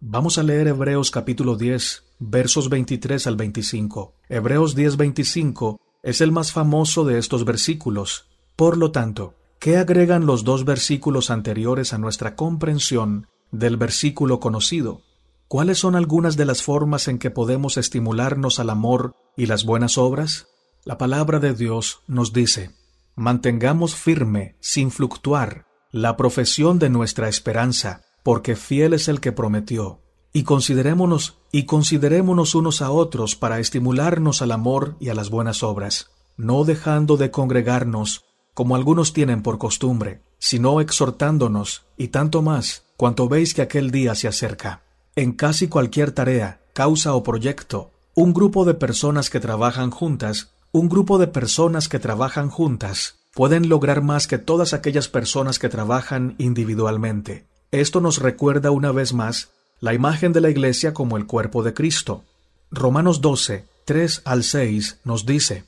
Vamos 0.00 0.38
a 0.38 0.42
leer 0.42 0.66
Hebreos 0.66 1.12
capítulo 1.12 1.54
10, 1.54 2.04
versos 2.18 2.68
23 2.68 3.24
al 3.28 3.36
25. 3.36 4.14
Hebreos 4.28 4.74
10:25 4.74 5.78
es 6.02 6.20
el 6.20 6.32
más 6.32 6.50
famoso 6.50 7.04
de 7.04 7.18
estos 7.18 7.44
versículos. 7.44 8.26
Por 8.56 8.76
lo 8.76 8.90
tanto, 8.90 9.34
¿qué 9.60 9.76
agregan 9.76 10.26
los 10.26 10.42
dos 10.42 10.64
versículos 10.64 11.30
anteriores 11.30 11.92
a 11.92 11.98
nuestra 11.98 12.34
comprensión 12.34 13.28
del 13.52 13.76
versículo 13.76 14.40
conocido. 14.40 15.02
¿Cuáles 15.46 15.78
son 15.78 15.94
algunas 15.94 16.36
de 16.36 16.46
las 16.46 16.62
formas 16.62 17.06
en 17.06 17.18
que 17.18 17.30
podemos 17.30 17.76
estimularnos 17.76 18.58
al 18.58 18.70
amor 18.70 19.14
y 19.36 19.46
las 19.46 19.64
buenas 19.64 19.98
obras? 19.98 20.48
La 20.84 20.98
palabra 20.98 21.38
de 21.38 21.54
Dios 21.54 22.00
nos 22.08 22.32
dice, 22.32 22.70
mantengamos 23.14 23.94
firme, 23.94 24.56
sin 24.60 24.90
fluctuar, 24.90 25.66
la 25.92 26.16
profesión 26.16 26.78
de 26.78 26.88
nuestra 26.88 27.28
esperanza, 27.28 28.02
porque 28.22 28.56
fiel 28.56 28.94
es 28.94 29.08
el 29.08 29.20
que 29.20 29.32
prometió. 29.32 30.00
Y 30.32 30.44
considerémonos 30.44 31.38
y 31.52 31.66
considerémonos 31.66 32.54
unos 32.54 32.80
a 32.80 32.90
otros 32.90 33.36
para 33.36 33.60
estimularnos 33.60 34.40
al 34.40 34.52
amor 34.52 34.96
y 34.98 35.10
a 35.10 35.14
las 35.14 35.28
buenas 35.28 35.62
obras, 35.62 36.10
no 36.38 36.64
dejando 36.64 37.18
de 37.18 37.30
congregarnos, 37.30 38.24
como 38.54 38.74
algunos 38.74 39.12
tienen 39.12 39.42
por 39.42 39.58
costumbre, 39.58 40.22
sino 40.38 40.80
exhortándonos, 40.80 41.84
y 41.98 42.08
tanto 42.08 42.40
más, 42.40 42.86
cuanto 43.02 43.28
veis 43.28 43.52
que 43.52 43.62
aquel 43.62 43.90
día 43.90 44.14
se 44.14 44.28
acerca. 44.28 44.84
En 45.16 45.32
casi 45.32 45.66
cualquier 45.66 46.12
tarea, 46.12 46.60
causa 46.72 47.14
o 47.14 47.24
proyecto, 47.24 47.90
un 48.14 48.32
grupo 48.32 48.64
de 48.64 48.74
personas 48.74 49.28
que 49.28 49.40
trabajan 49.40 49.90
juntas, 49.90 50.52
un 50.70 50.88
grupo 50.88 51.18
de 51.18 51.26
personas 51.26 51.88
que 51.88 51.98
trabajan 51.98 52.48
juntas, 52.48 53.16
pueden 53.34 53.68
lograr 53.68 54.02
más 54.02 54.28
que 54.28 54.38
todas 54.38 54.72
aquellas 54.72 55.08
personas 55.08 55.58
que 55.58 55.68
trabajan 55.68 56.36
individualmente. 56.38 57.48
Esto 57.72 58.00
nos 58.00 58.18
recuerda 58.18 58.70
una 58.70 58.92
vez 58.92 59.12
más 59.14 59.50
la 59.80 59.94
imagen 59.94 60.32
de 60.32 60.40
la 60.40 60.50
Iglesia 60.50 60.94
como 60.94 61.16
el 61.16 61.26
cuerpo 61.26 61.64
de 61.64 61.74
Cristo. 61.74 62.22
Romanos 62.70 63.20
12, 63.20 63.64
3 63.84 64.22
al 64.24 64.44
6 64.44 65.00
nos 65.02 65.26
dice, 65.26 65.64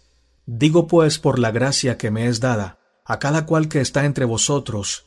Digo 0.47 0.87
pues 0.87 1.18
por 1.18 1.40
la 1.40 1.51
gracia 1.51 1.99
que 1.99 2.12
me 2.12 2.29
es 2.29 2.38
dada, 2.38 2.79
a 3.05 3.18
cada 3.18 3.44
cual 3.44 3.66
que 3.68 3.81
está 3.81 4.05
entre 4.05 4.25
vosotros, 4.25 5.07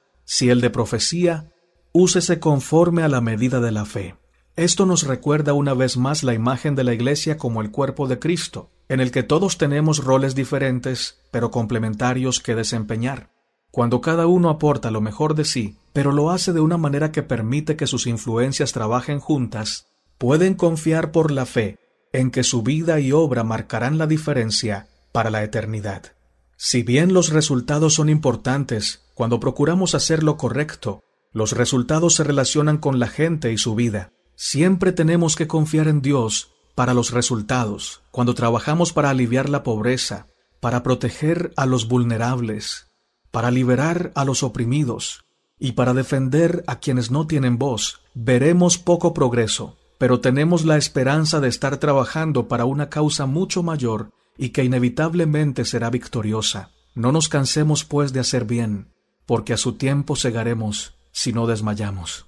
si 0.33 0.49
el 0.49 0.61
de 0.61 0.69
profecía, 0.69 1.51
úsese 1.91 2.39
conforme 2.39 3.03
a 3.03 3.09
la 3.09 3.19
medida 3.19 3.59
de 3.59 3.73
la 3.73 3.83
fe. 3.83 4.15
Esto 4.55 4.85
nos 4.85 5.03
recuerda 5.03 5.51
una 5.51 5.73
vez 5.73 5.97
más 5.97 6.23
la 6.23 6.33
imagen 6.33 6.73
de 6.73 6.85
la 6.85 6.93
Iglesia 6.93 7.37
como 7.37 7.61
el 7.61 7.69
cuerpo 7.69 8.07
de 8.07 8.17
Cristo, 8.17 8.69
en 8.87 9.01
el 9.01 9.11
que 9.11 9.23
todos 9.23 9.57
tenemos 9.57 10.01
roles 10.05 10.33
diferentes, 10.33 11.19
pero 11.31 11.51
complementarios 11.51 12.39
que 12.39 12.55
desempeñar. 12.55 13.29
Cuando 13.71 13.99
cada 13.99 14.25
uno 14.25 14.49
aporta 14.49 14.89
lo 14.89 15.01
mejor 15.01 15.35
de 15.35 15.43
sí, 15.43 15.75
pero 15.91 16.13
lo 16.13 16.31
hace 16.31 16.53
de 16.53 16.61
una 16.61 16.77
manera 16.77 17.11
que 17.11 17.23
permite 17.23 17.75
que 17.75 17.85
sus 17.85 18.07
influencias 18.07 18.71
trabajen 18.71 19.19
juntas, 19.19 19.87
pueden 20.17 20.53
confiar 20.53 21.11
por 21.11 21.31
la 21.31 21.45
fe 21.45 21.77
en 22.13 22.31
que 22.31 22.45
su 22.45 22.63
vida 22.63 23.01
y 23.01 23.11
obra 23.11 23.43
marcarán 23.43 23.97
la 23.97 24.07
diferencia 24.07 24.87
para 25.11 25.29
la 25.29 25.43
eternidad. 25.43 26.13
Si 26.55 26.83
bien 26.83 27.11
los 27.11 27.31
resultados 27.31 27.95
son 27.95 28.07
importantes 28.07 29.00
cuando 29.21 29.39
procuramos 29.39 29.93
hacer 29.93 30.23
lo 30.23 30.35
correcto, 30.35 31.03
los 31.31 31.51
resultados 31.51 32.15
se 32.15 32.23
relacionan 32.23 32.79
con 32.79 32.97
la 32.97 33.05
gente 33.05 33.53
y 33.53 33.57
su 33.59 33.75
vida. 33.75 34.13
Siempre 34.35 34.93
tenemos 34.93 35.35
que 35.35 35.45
confiar 35.45 35.87
en 35.87 36.01
Dios 36.01 36.53
para 36.73 36.95
los 36.95 37.11
resultados, 37.11 38.01
cuando 38.09 38.33
trabajamos 38.33 38.93
para 38.93 39.11
aliviar 39.11 39.47
la 39.47 39.61
pobreza, 39.61 40.25
para 40.59 40.81
proteger 40.81 41.53
a 41.55 41.67
los 41.67 41.87
vulnerables, 41.87 42.87
para 43.29 43.51
liberar 43.51 44.11
a 44.15 44.25
los 44.25 44.41
oprimidos 44.41 45.23
y 45.59 45.73
para 45.73 45.93
defender 45.93 46.63
a 46.65 46.79
quienes 46.79 47.11
no 47.11 47.27
tienen 47.27 47.59
voz, 47.59 48.01
veremos 48.15 48.79
poco 48.79 49.13
progreso, 49.13 49.77
pero 49.99 50.19
tenemos 50.19 50.65
la 50.65 50.77
esperanza 50.77 51.39
de 51.39 51.49
estar 51.49 51.77
trabajando 51.77 52.47
para 52.47 52.65
una 52.65 52.89
causa 52.89 53.27
mucho 53.27 53.61
mayor 53.61 54.09
y 54.35 54.49
que 54.49 54.63
inevitablemente 54.63 55.63
será 55.63 55.91
victoriosa. 55.91 56.71
No 56.95 57.11
nos 57.11 57.29
cansemos, 57.29 57.85
pues, 57.85 58.13
de 58.13 58.19
hacer 58.19 58.45
bien, 58.45 58.87
porque 59.31 59.53
a 59.53 59.57
su 59.57 59.75
tiempo 59.77 60.17
segaremos 60.17 60.97
si 61.13 61.31
no 61.31 61.47
desmayamos. 61.47 62.25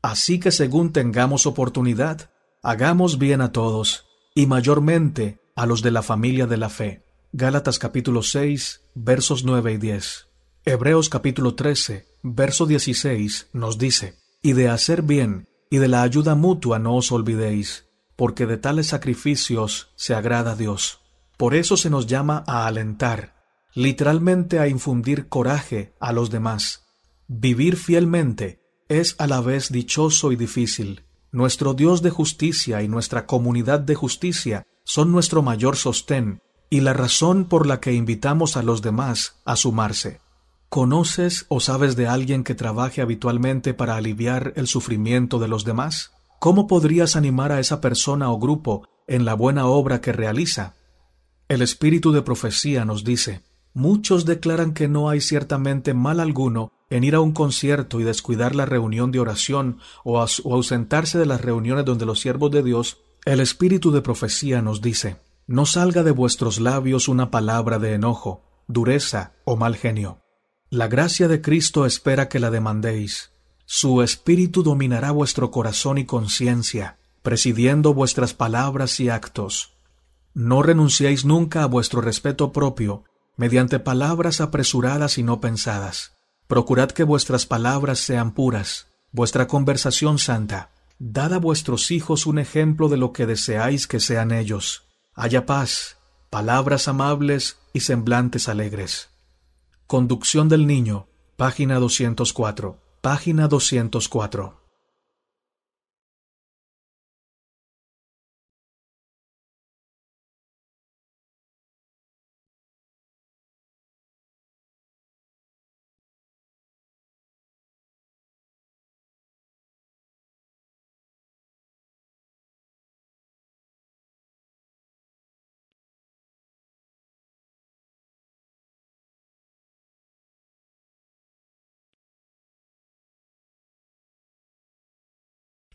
Así 0.00 0.38
que 0.38 0.52
según 0.52 0.92
tengamos 0.92 1.44
oportunidad, 1.44 2.30
hagamos 2.62 3.18
bien 3.18 3.40
a 3.40 3.50
todos, 3.50 4.06
y 4.32 4.46
mayormente 4.46 5.40
a 5.56 5.66
los 5.66 5.82
de 5.82 5.90
la 5.90 6.02
familia 6.02 6.46
de 6.46 6.56
la 6.56 6.68
fe. 6.68 7.04
Gálatas 7.32 7.80
capítulo 7.80 8.22
6, 8.22 8.82
versos 8.94 9.42
9 9.42 9.72
y 9.72 9.76
10. 9.78 10.28
Hebreos 10.64 11.08
capítulo 11.08 11.56
13, 11.56 12.06
verso 12.22 12.66
16 12.66 13.48
nos 13.52 13.76
dice, 13.76 14.14
Y 14.40 14.52
de 14.52 14.68
hacer 14.68 15.02
bien, 15.02 15.48
y 15.68 15.78
de 15.78 15.88
la 15.88 16.02
ayuda 16.02 16.36
mutua 16.36 16.78
no 16.78 16.94
os 16.94 17.10
olvidéis, 17.10 17.88
porque 18.14 18.46
de 18.46 18.56
tales 18.56 18.86
sacrificios 18.86 19.90
se 19.96 20.14
agrada 20.14 20.54
Dios. 20.54 21.00
Por 21.38 21.56
eso 21.56 21.76
se 21.76 21.90
nos 21.90 22.06
llama 22.06 22.44
a 22.46 22.68
alentar, 22.68 23.34
literalmente 23.76 24.58
a 24.58 24.68
infundir 24.68 25.28
coraje 25.28 25.94
a 26.00 26.12
los 26.12 26.30
demás. 26.30 26.86
Vivir 27.28 27.76
fielmente 27.76 28.62
es 28.88 29.14
a 29.18 29.26
la 29.26 29.42
vez 29.42 29.70
dichoso 29.70 30.32
y 30.32 30.36
difícil. 30.36 31.04
Nuestro 31.30 31.74
Dios 31.74 32.00
de 32.00 32.08
justicia 32.08 32.82
y 32.82 32.88
nuestra 32.88 33.26
comunidad 33.26 33.80
de 33.80 33.94
justicia 33.94 34.66
son 34.84 35.12
nuestro 35.12 35.42
mayor 35.42 35.76
sostén 35.76 36.40
y 36.70 36.80
la 36.80 36.94
razón 36.94 37.44
por 37.44 37.66
la 37.66 37.78
que 37.78 37.92
invitamos 37.92 38.56
a 38.56 38.62
los 38.62 38.80
demás 38.80 39.42
a 39.44 39.56
sumarse. 39.56 40.20
¿Conoces 40.70 41.44
o 41.48 41.60
sabes 41.60 41.96
de 41.96 42.06
alguien 42.06 42.44
que 42.44 42.54
trabaje 42.54 43.02
habitualmente 43.02 43.74
para 43.74 43.96
aliviar 43.96 44.54
el 44.56 44.68
sufrimiento 44.68 45.38
de 45.38 45.48
los 45.48 45.66
demás? 45.66 46.12
¿Cómo 46.40 46.66
podrías 46.66 47.14
animar 47.14 47.52
a 47.52 47.60
esa 47.60 47.82
persona 47.82 48.30
o 48.30 48.38
grupo 48.38 48.88
en 49.06 49.26
la 49.26 49.34
buena 49.34 49.66
obra 49.66 50.00
que 50.00 50.12
realiza? 50.12 50.76
El 51.48 51.60
espíritu 51.60 52.10
de 52.10 52.22
profecía 52.22 52.84
nos 52.84 53.04
dice, 53.04 53.42
muchos 53.76 54.24
declaran 54.24 54.72
que 54.72 54.88
no 54.88 55.10
hay 55.10 55.20
ciertamente 55.20 55.92
mal 55.92 56.18
alguno 56.18 56.72
en 56.88 57.04
ir 57.04 57.14
a 57.14 57.20
un 57.20 57.32
concierto 57.32 58.00
y 58.00 58.04
descuidar 58.04 58.54
la 58.54 58.64
reunión 58.64 59.12
de 59.12 59.20
oración 59.20 59.80
o, 60.02 60.18
ausentarse 60.18 61.18
de 61.18 61.26
las 61.26 61.42
reuniones 61.42 61.84
donde 61.84 62.06
los 62.06 62.20
siervos 62.20 62.50
de 62.50 62.62
Dios, 62.62 63.02
el 63.26 63.38
espíritu 63.38 63.92
de 63.92 64.00
profecía 64.00 64.62
nos 64.62 64.80
dice, 64.80 65.20
no 65.46 65.66
salga 65.66 66.02
de 66.02 66.10
vuestros 66.10 66.58
labios 66.58 67.06
una 67.06 67.30
palabra 67.30 67.78
de 67.78 67.92
enojo, 67.92 68.44
dureza 68.66 69.34
o 69.44 69.56
mal 69.56 69.76
genio. 69.76 70.22
La 70.70 70.88
gracia 70.88 71.28
de 71.28 71.42
Cristo 71.42 71.84
espera 71.84 72.30
que 72.30 72.40
la 72.40 72.50
demandéis. 72.50 73.32
Su 73.66 74.00
espíritu 74.00 74.62
dominará 74.62 75.10
vuestro 75.10 75.50
corazón 75.50 75.98
y 75.98 76.06
conciencia, 76.06 76.98
presidiendo 77.22 77.92
vuestras 77.92 78.32
palabras 78.32 78.98
y 79.00 79.10
actos. 79.10 79.76
No 80.32 80.62
renunciéis 80.62 81.26
nunca 81.26 81.62
a 81.62 81.66
vuestro 81.66 82.00
respeto 82.00 82.52
propio 82.52 83.04
mediante 83.36 83.78
palabras 83.78 84.40
apresuradas 84.40 85.18
y 85.18 85.22
no 85.22 85.40
pensadas. 85.40 86.12
Procurad 86.46 86.90
que 86.90 87.04
vuestras 87.04 87.46
palabras 87.46 87.98
sean 87.98 88.32
puras, 88.32 88.88
vuestra 89.12 89.46
conversación 89.46 90.18
santa. 90.18 90.70
Dad 90.98 91.34
a 91.34 91.38
vuestros 91.38 91.90
hijos 91.90 92.26
un 92.26 92.38
ejemplo 92.38 92.88
de 92.88 92.96
lo 92.96 93.12
que 93.12 93.26
deseáis 93.26 93.86
que 93.86 94.00
sean 94.00 94.32
ellos. 94.32 94.84
Haya 95.14 95.44
paz, 95.44 95.98
palabras 96.30 96.88
amables 96.88 97.58
y 97.72 97.80
semblantes 97.80 98.48
alegres. 98.48 99.10
Conducción 99.86 100.48
del 100.48 100.66
niño, 100.66 101.08
página 101.36 101.78
204. 101.78 102.80
Página 103.02 103.46
204. 103.48 104.65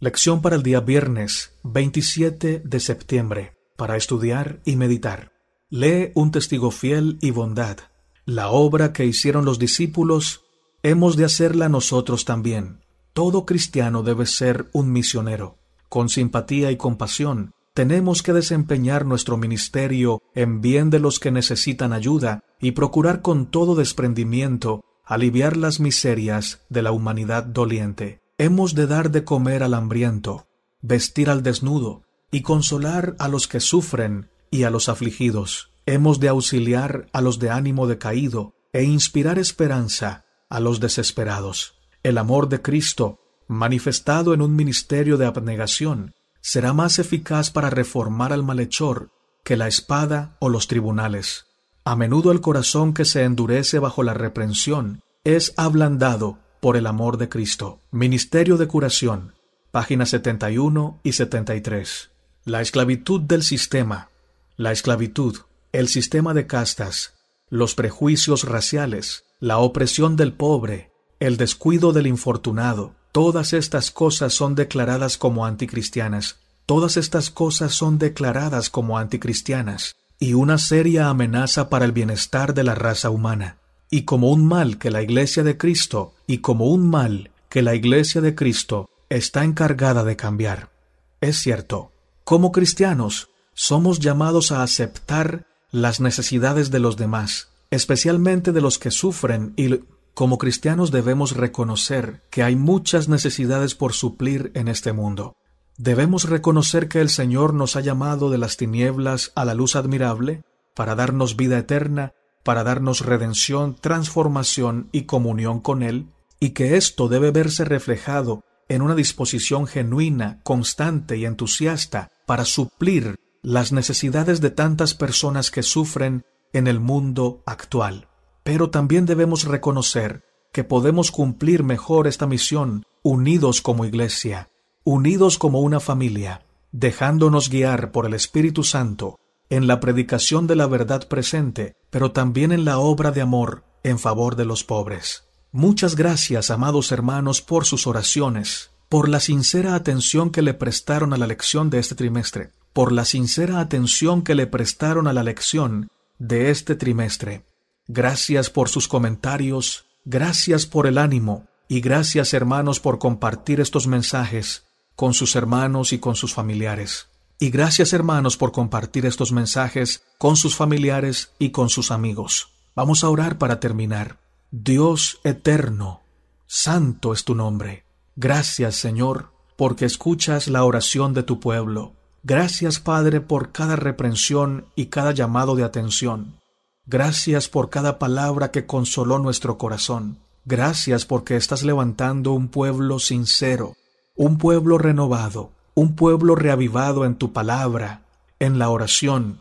Lección 0.03 0.41
para 0.41 0.55
el 0.55 0.63
día 0.63 0.79
viernes 0.79 1.53
27 1.61 2.63
de 2.65 2.79
septiembre, 2.79 3.53
para 3.77 3.97
estudiar 3.97 4.59
y 4.65 4.75
meditar. 4.75 5.31
Lee 5.69 6.11
un 6.15 6.31
testigo 6.31 6.71
fiel 6.71 7.19
y 7.21 7.29
bondad. 7.29 7.77
La 8.25 8.49
obra 8.49 8.93
que 8.93 9.05
hicieron 9.05 9.45
los 9.45 9.59
discípulos, 9.59 10.41
hemos 10.81 11.17
de 11.17 11.25
hacerla 11.25 11.69
nosotros 11.69 12.25
también. 12.25 12.79
Todo 13.13 13.45
cristiano 13.45 14.01
debe 14.01 14.25
ser 14.25 14.71
un 14.73 14.91
misionero. 14.91 15.59
Con 15.87 16.09
simpatía 16.09 16.71
y 16.71 16.77
compasión, 16.77 17.51
tenemos 17.75 18.23
que 18.23 18.33
desempeñar 18.33 19.05
nuestro 19.05 19.37
ministerio 19.37 20.23
en 20.33 20.61
bien 20.61 20.89
de 20.89 20.97
los 20.97 21.19
que 21.19 21.29
necesitan 21.29 21.93
ayuda 21.93 22.43
y 22.59 22.71
procurar 22.71 23.21
con 23.21 23.51
todo 23.51 23.75
desprendimiento 23.75 24.83
aliviar 25.05 25.57
las 25.57 25.79
miserias 25.79 26.65
de 26.69 26.81
la 26.81 26.91
humanidad 26.91 27.43
doliente. 27.43 28.20
Hemos 28.43 28.73
de 28.73 28.87
dar 28.87 29.11
de 29.11 29.23
comer 29.23 29.61
al 29.61 29.75
hambriento, 29.75 30.47
vestir 30.81 31.29
al 31.29 31.43
desnudo, 31.43 32.01
y 32.31 32.41
consolar 32.41 33.15
a 33.19 33.27
los 33.27 33.47
que 33.47 33.59
sufren 33.59 34.31
y 34.49 34.63
a 34.63 34.71
los 34.71 34.89
afligidos. 34.89 35.69
Hemos 35.85 36.19
de 36.19 36.29
auxiliar 36.29 37.05
a 37.13 37.21
los 37.21 37.37
de 37.37 37.51
ánimo 37.51 37.85
decaído, 37.85 38.55
e 38.73 38.81
inspirar 38.81 39.37
esperanza 39.37 40.25
a 40.49 40.59
los 40.59 40.79
desesperados. 40.79 41.75
El 42.01 42.17
amor 42.17 42.49
de 42.49 42.63
Cristo, 42.63 43.19
manifestado 43.47 44.33
en 44.33 44.41
un 44.41 44.55
ministerio 44.55 45.17
de 45.17 45.27
abnegación, 45.27 46.15
será 46.39 46.73
más 46.73 46.97
eficaz 46.97 47.51
para 47.51 47.69
reformar 47.69 48.33
al 48.33 48.41
malhechor 48.41 49.11
que 49.43 49.55
la 49.55 49.67
espada 49.67 50.35
o 50.39 50.49
los 50.49 50.65
tribunales. 50.65 51.45
A 51.85 51.95
menudo 51.95 52.31
el 52.31 52.41
corazón 52.41 52.95
que 52.95 53.05
se 53.05 53.23
endurece 53.23 53.77
bajo 53.77 54.01
la 54.01 54.15
reprensión 54.15 55.03
es 55.23 55.53
ablandado 55.57 56.39
por 56.61 56.77
el 56.77 56.87
amor 56.87 57.17
de 57.17 57.27
Cristo. 57.27 57.81
Ministerio 57.89 58.55
de 58.55 58.67
Curación, 58.67 59.33
páginas 59.71 60.09
71 60.09 60.99
y 61.03 61.13
73. 61.13 62.11
La 62.45 62.61
esclavitud 62.61 63.19
del 63.19 63.43
sistema, 63.43 64.11
la 64.55 64.71
esclavitud, 64.71 65.37
el 65.73 65.87
sistema 65.89 66.33
de 66.33 66.47
castas, 66.47 67.15
los 67.49 67.73
prejuicios 67.73 68.43
raciales, 68.43 69.25
la 69.39 69.57
opresión 69.57 70.15
del 70.15 70.33
pobre, 70.33 70.91
el 71.19 71.35
descuido 71.35 71.93
del 71.93 72.05
infortunado, 72.05 72.95
todas 73.11 73.53
estas 73.53 73.89
cosas 73.89 74.33
son 74.33 74.53
declaradas 74.53 75.17
como 75.17 75.45
anticristianas. 75.45 76.37
Todas 76.67 76.95
estas 76.95 77.31
cosas 77.31 77.73
son 77.73 77.97
declaradas 77.97 78.69
como 78.69 78.99
anticristianas 78.99 79.95
y 80.19 80.35
una 80.35 80.59
seria 80.59 81.09
amenaza 81.09 81.69
para 81.69 81.85
el 81.85 81.91
bienestar 81.91 82.53
de 82.53 82.63
la 82.63 82.75
raza 82.75 83.09
humana 83.09 83.60
y 83.91 84.03
como 84.03 84.31
un 84.31 84.47
mal 84.47 84.79
que 84.79 84.89
la 84.89 85.03
Iglesia 85.03 85.43
de 85.43 85.57
Cristo, 85.57 86.13
y 86.25 86.39
como 86.39 86.65
un 86.67 86.89
mal 86.89 87.29
que 87.49 87.61
la 87.61 87.75
Iglesia 87.75 88.21
de 88.21 88.33
Cristo 88.33 88.89
está 89.09 89.43
encargada 89.43 90.03
de 90.03 90.15
cambiar. 90.15 90.71
Es 91.19 91.37
cierto, 91.37 91.91
como 92.23 92.53
cristianos, 92.53 93.29
somos 93.53 93.99
llamados 93.99 94.51
a 94.51 94.63
aceptar 94.63 95.45
las 95.71 95.99
necesidades 95.99 96.71
de 96.71 96.79
los 96.79 96.95
demás, 96.95 97.49
especialmente 97.69 98.53
de 98.53 98.61
los 98.61 98.79
que 98.79 98.89
sufren 98.89 99.53
y 99.57 99.81
como 100.13 100.37
cristianos 100.37 100.91
debemos 100.91 101.35
reconocer 101.35 102.21
que 102.29 102.43
hay 102.43 102.55
muchas 102.55 103.07
necesidades 103.07 103.75
por 103.75 103.93
suplir 103.93 104.51
en 104.55 104.67
este 104.67 104.93
mundo. 104.93 105.35
Debemos 105.77 106.29
reconocer 106.29 106.87
que 106.87 107.01
el 107.01 107.09
Señor 107.09 107.53
nos 107.53 107.75
ha 107.75 107.81
llamado 107.81 108.29
de 108.29 108.37
las 108.37 108.57
tinieblas 108.57 109.31
a 109.35 109.45
la 109.45 109.53
luz 109.53 109.75
admirable 109.75 110.43
para 110.75 110.95
darnos 110.95 111.37
vida 111.37 111.57
eterna, 111.57 112.13
para 112.43 112.63
darnos 112.63 113.05
redención, 113.05 113.75
transformación 113.75 114.89
y 114.91 115.03
comunión 115.03 115.59
con 115.59 115.83
Él, 115.83 116.07
y 116.39 116.51
que 116.51 116.75
esto 116.77 117.07
debe 117.07 117.31
verse 117.31 117.65
reflejado 117.65 118.43
en 118.67 118.81
una 118.81 118.95
disposición 118.95 119.67
genuina, 119.67 120.39
constante 120.43 121.17
y 121.17 121.25
entusiasta 121.25 122.09
para 122.25 122.45
suplir 122.45 123.19
las 123.43 123.71
necesidades 123.71 124.41
de 124.41 124.49
tantas 124.49 124.93
personas 124.93 125.51
que 125.51 125.63
sufren 125.63 126.23
en 126.53 126.67
el 126.67 126.79
mundo 126.79 127.43
actual. 127.45 128.07
Pero 128.43 128.69
también 128.69 129.05
debemos 129.05 129.45
reconocer 129.45 130.23
que 130.53 130.63
podemos 130.63 131.11
cumplir 131.11 131.63
mejor 131.63 132.07
esta 132.07 132.27
misión 132.27 132.85
unidos 133.03 133.61
como 133.61 133.85
iglesia, 133.85 134.49
unidos 134.83 135.37
como 135.37 135.61
una 135.61 135.79
familia, 135.79 136.45
dejándonos 136.71 137.49
guiar 137.49 137.91
por 137.91 138.05
el 138.05 138.13
Espíritu 138.13 138.63
Santo 138.63 139.19
en 139.49 139.67
la 139.67 139.79
predicación 139.79 140.47
de 140.47 140.55
la 140.55 140.67
verdad 140.67 141.07
presente, 141.07 141.75
pero 141.91 142.11
también 142.11 142.51
en 142.51 142.65
la 142.65 142.79
obra 142.79 143.11
de 143.11 143.21
amor 143.21 143.63
en 143.83 143.99
favor 143.99 144.35
de 144.35 144.45
los 144.45 144.63
pobres. 144.63 145.25
Muchas 145.51 145.95
gracias, 145.95 146.49
amados 146.49 146.91
hermanos, 146.91 147.41
por 147.41 147.65
sus 147.65 147.85
oraciones, 147.85 148.71
por 148.89 149.09
la 149.09 149.19
sincera 149.19 149.75
atención 149.75 150.31
que 150.31 150.41
le 150.41 150.53
prestaron 150.53 151.13
a 151.13 151.17
la 151.17 151.27
lección 151.27 151.69
de 151.69 151.79
este 151.79 151.93
trimestre, 151.93 152.51
por 152.73 152.91
la 152.91 153.05
sincera 153.05 153.59
atención 153.59 154.23
que 154.23 154.33
le 154.33 154.47
prestaron 154.47 155.07
a 155.07 155.13
la 155.13 155.23
lección 155.23 155.89
de 156.19 156.51
este 156.51 156.75
trimestre. 156.75 157.45
Gracias 157.87 158.49
por 158.49 158.69
sus 158.69 158.87
comentarios, 158.87 159.85
gracias 160.05 160.65
por 160.65 160.87
el 160.87 160.97
ánimo, 160.97 161.47
y 161.67 161.81
gracias 161.81 162.33
hermanos 162.33 162.79
por 162.79 162.99
compartir 162.99 163.59
estos 163.59 163.87
mensajes 163.87 164.65
con 164.95 165.13
sus 165.13 165.35
hermanos 165.35 165.93
y 165.93 165.99
con 165.99 166.15
sus 166.15 166.33
familiares. 166.33 167.10
Y 167.41 167.49
gracias 167.49 167.91
hermanos 167.91 168.37
por 168.37 168.51
compartir 168.51 169.07
estos 169.07 169.31
mensajes 169.31 170.03
con 170.19 170.37
sus 170.37 170.55
familiares 170.55 171.31
y 171.39 171.49
con 171.49 171.69
sus 171.69 171.89
amigos. 171.89 172.53
Vamos 172.75 173.03
a 173.03 173.09
orar 173.09 173.39
para 173.39 173.59
terminar. 173.59 174.19
Dios 174.51 175.19
eterno, 175.23 176.03
santo 176.45 177.13
es 177.13 177.25
tu 177.25 177.33
nombre. 177.33 177.83
Gracias 178.15 178.75
Señor, 178.75 179.31
porque 179.57 179.85
escuchas 179.85 180.49
la 180.49 180.63
oración 180.63 181.15
de 181.15 181.23
tu 181.23 181.39
pueblo. 181.39 181.95
Gracias 182.21 182.79
Padre 182.79 183.21
por 183.21 183.51
cada 183.51 183.75
reprensión 183.75 184.67
y 184.75 184.85
cada 184.85 185.11
llamado 185.11 185.55
de 185.55 185.63
atención. 185.63 186.39
Gracias 186.85 187.49
por 187.49 187.71
cada 187.71 187.97
palabra 187.97 188.51
que 188.51 188.67
consoló 188.67 189.17
nuestro 189.17 189.57
corazón. 189.57 190.19
Gracias 190.45 191.07
porque 191.07 191.37
estás 191.37 191.63
levantando 191.63 192.33
un 192.33 192.49
pueblo 192.49 192.99
sincero, 192.99 193.73
un 194.15 194.37
pueblo 194.37 194.77
renovado, 194.77 195.53
un 195.73 195.95
pueblo 195.95 196.35
reavivado 196.35 197.05
en 197.05 197.15
tu 197.15 197.33
palabra, 197.33 198.03
en 198.39 198.59
la 198.59 198.69
oración 198.69 199.39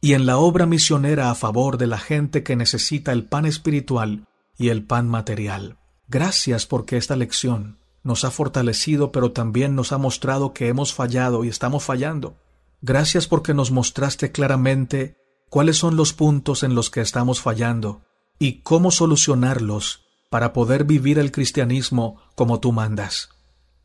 y 0.00 0.14
en 0.14 0.26
la 0.26 0.38
obra 0.38 0.66
misionera 0.66 1.30
a 1.30 1.34
favor 1.34 1.78
de 1.78 1.86
la 1.86 1.98
gente 1.98 2.42
que 2.42 2.56
necesita 2.56 3.12
el 3.12 3.24
pan 3.24 3.46
espiritual 3.46 4.26
y 4.58 4.68
el 4.68 4.84
pan 4.84 5.08
material. 5.08 5.78
Gracias 6.08 6.66
porque 6.66 6.96
esta 6.96 7.16
lección 7.16 7.78
nos 8.02 8.24
ha 8.24 8.30
fortalecido, 8.30 9.12
pero 9.12 9.32
también 9.32 9.74
nos 9.74 9.92
ha 9.92 9.98
mostrado 9.98 10.52
que 10.52 10.68
hemos 10.68 10.94
fallado 10.94 11.44
y 11.44 11.48
estamos 11.48 11.84
fallando. 11.84 12.36
Gracias 12.82 13.26
porque 13.26 13.54
nos 13.54 13.70
mostraste 13.70 14.32
claramente 14.32 15.16
cuáles 15.50 15.76
son 15.76 15.96
los 15.96 16.12
puntos 16.12 16.62
en 16.62 16.74
los 16.74 16.90
que 16.90 17.00
estamos 17.00 17.40
fallando 17.40 18.02
y 18.38 18.60
cómo 18.62 18.90
solucionarlos 18.90 20.04
para 20.30 20.52
poder 20.52 20.84
vivir 20.84 21.18
el 21.18 21.32
cristianismo 21.32 22.20
como 22.34 22.60
tú 22.60 22.72
mandas 22.72 23.28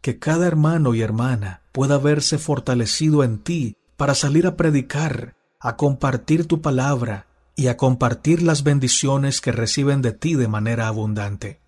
que 0.06 0.20
cada 0.20 0.46
hermano 0.46 0.94
y 0.94 1.02
hermana 1.02 1.64
pueda 1.76 1.98
verse 1.98 2.38
fortalecido 2.38 3.22
en 3.22 3.38
ti 3.38 3.76
para 3.98 4.16
salir 4.16 4.48
a 4.48 4.56
predicar, 4.56 5.36
a 5.60 5.76
compartir 5.76 6.48
tu 6.48 6.62
palabra 6.62 7.28
y 7.54 7.68
a 7.68 7.76
compartir 7.76 8.42
las 8.42 8.64
bendiciones 8.64 9.42
que 9.42 9.52
reciben 9.52 10.02
de 10.02 10.14
ti 10.14 10.36
de 10.36 10.48
manera 10.48 10.88
abundante. 10.88 11.60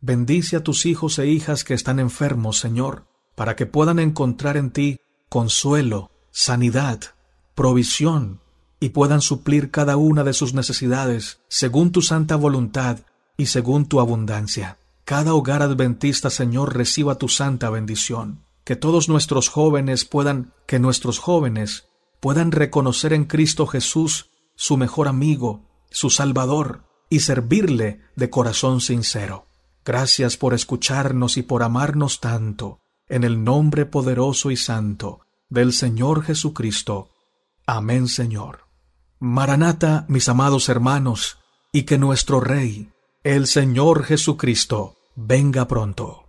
Bendice 0.00 0.54
a 0.54 0.62
tus 0.62 0.86
hijos 0.86 1.18
e 1.18 1.26
hijas 1.26 1.64
que 1.64 1.74
están 1.74 1.98
enfermos, 1.98 2.60
Señor, 2.60 3.08
para 3.34 3.56
que 3.56 3.66
puedan 3.66 3.98
encontrar 3.98 4.56
en 4.56 4.70
ti 4.70 5.00
consuelo, 5.28 6.12
sanidad, 6.30 7.00
provisión, 7.56 8.38
y 8.78 8.90
puedan 8.90 9.20
suplir 9.20 9.72
cada 9.72 9.96
una 9.96 10.22
de 10.22 10.34
sus 10.34 10.54
necesidades 10.54 11.40
según 11.48 11.90
tu 11.90 12.00
santa 12.00 12.36
voluntad 12.36 12.98
y 13.36 13.46
según 13.46 13.86
tu 13.86 13.98
abundancia 13.98 14.78
cada 15.08 15.32
hogar 15.32 15.62
adventista, 15.62 16.28
Señor, 16.28 16.76
reciba 16.76 17.14
tu 17.14 17.30
santa 17.30 17.70
bendición. 17.70 18.44
Que 18.68 18.76
todos 18.76 19.08
nuestros 19.08 19.48
jóvenes 19.48 20.04
puedan, 20.04 20.52
que 20.66 20.78
nuestros 20.78 21.18
jóvenes 21.18 21.88
puedan 22.20 22.52
reconocer 22.52 23.14
en 23.14 23.24
Cristo 23.24 23.66
Jesús 23.66 24.28
su 24.56 24.76
mejor 24.76 25.08
amigo, 25.08 25.64
su 25.90 26.10
Salvador, 26.10 26.84
y 27.08 27.20
servirle 27.20 28.02
de 28.14 28.28
corazón 28.28 28.82
sincero. 28.82 29.46
Gracias 29.86 30.36
por 30.36 30.52
escucharnos 30.52 31.38
y 31.38 31.42
por 31.42 31.62
amarnos 31.62 32.20
tanto, 32.20 32.80
en 33.08 33.24
el 33.24 33.42
nombre 33.42 33.86
poderoso 33.86 34.50
y 34.50 34.58
santo 34.58 35.20
del 35.48 35.72
Señor 35.72 36.22
Jesucristo. 36.22 37.08
Amén, 37.64 38.06
Señor. 38.06 38.66
Maranata, 39.18 40.04
mis 40.08 40.28
amados 40.28 40.68
hermanos, 40.68 41.38
y 41.72 41.84
que 41.84 41.96
nuestro 41.96 42.38
Rey, 42.38 42.90
el 43.24 43.46
Señor 43.46 44.04
Jesucristo, 44.04 44.96
venga 45.16 45.66
pronto. 45.66 46.27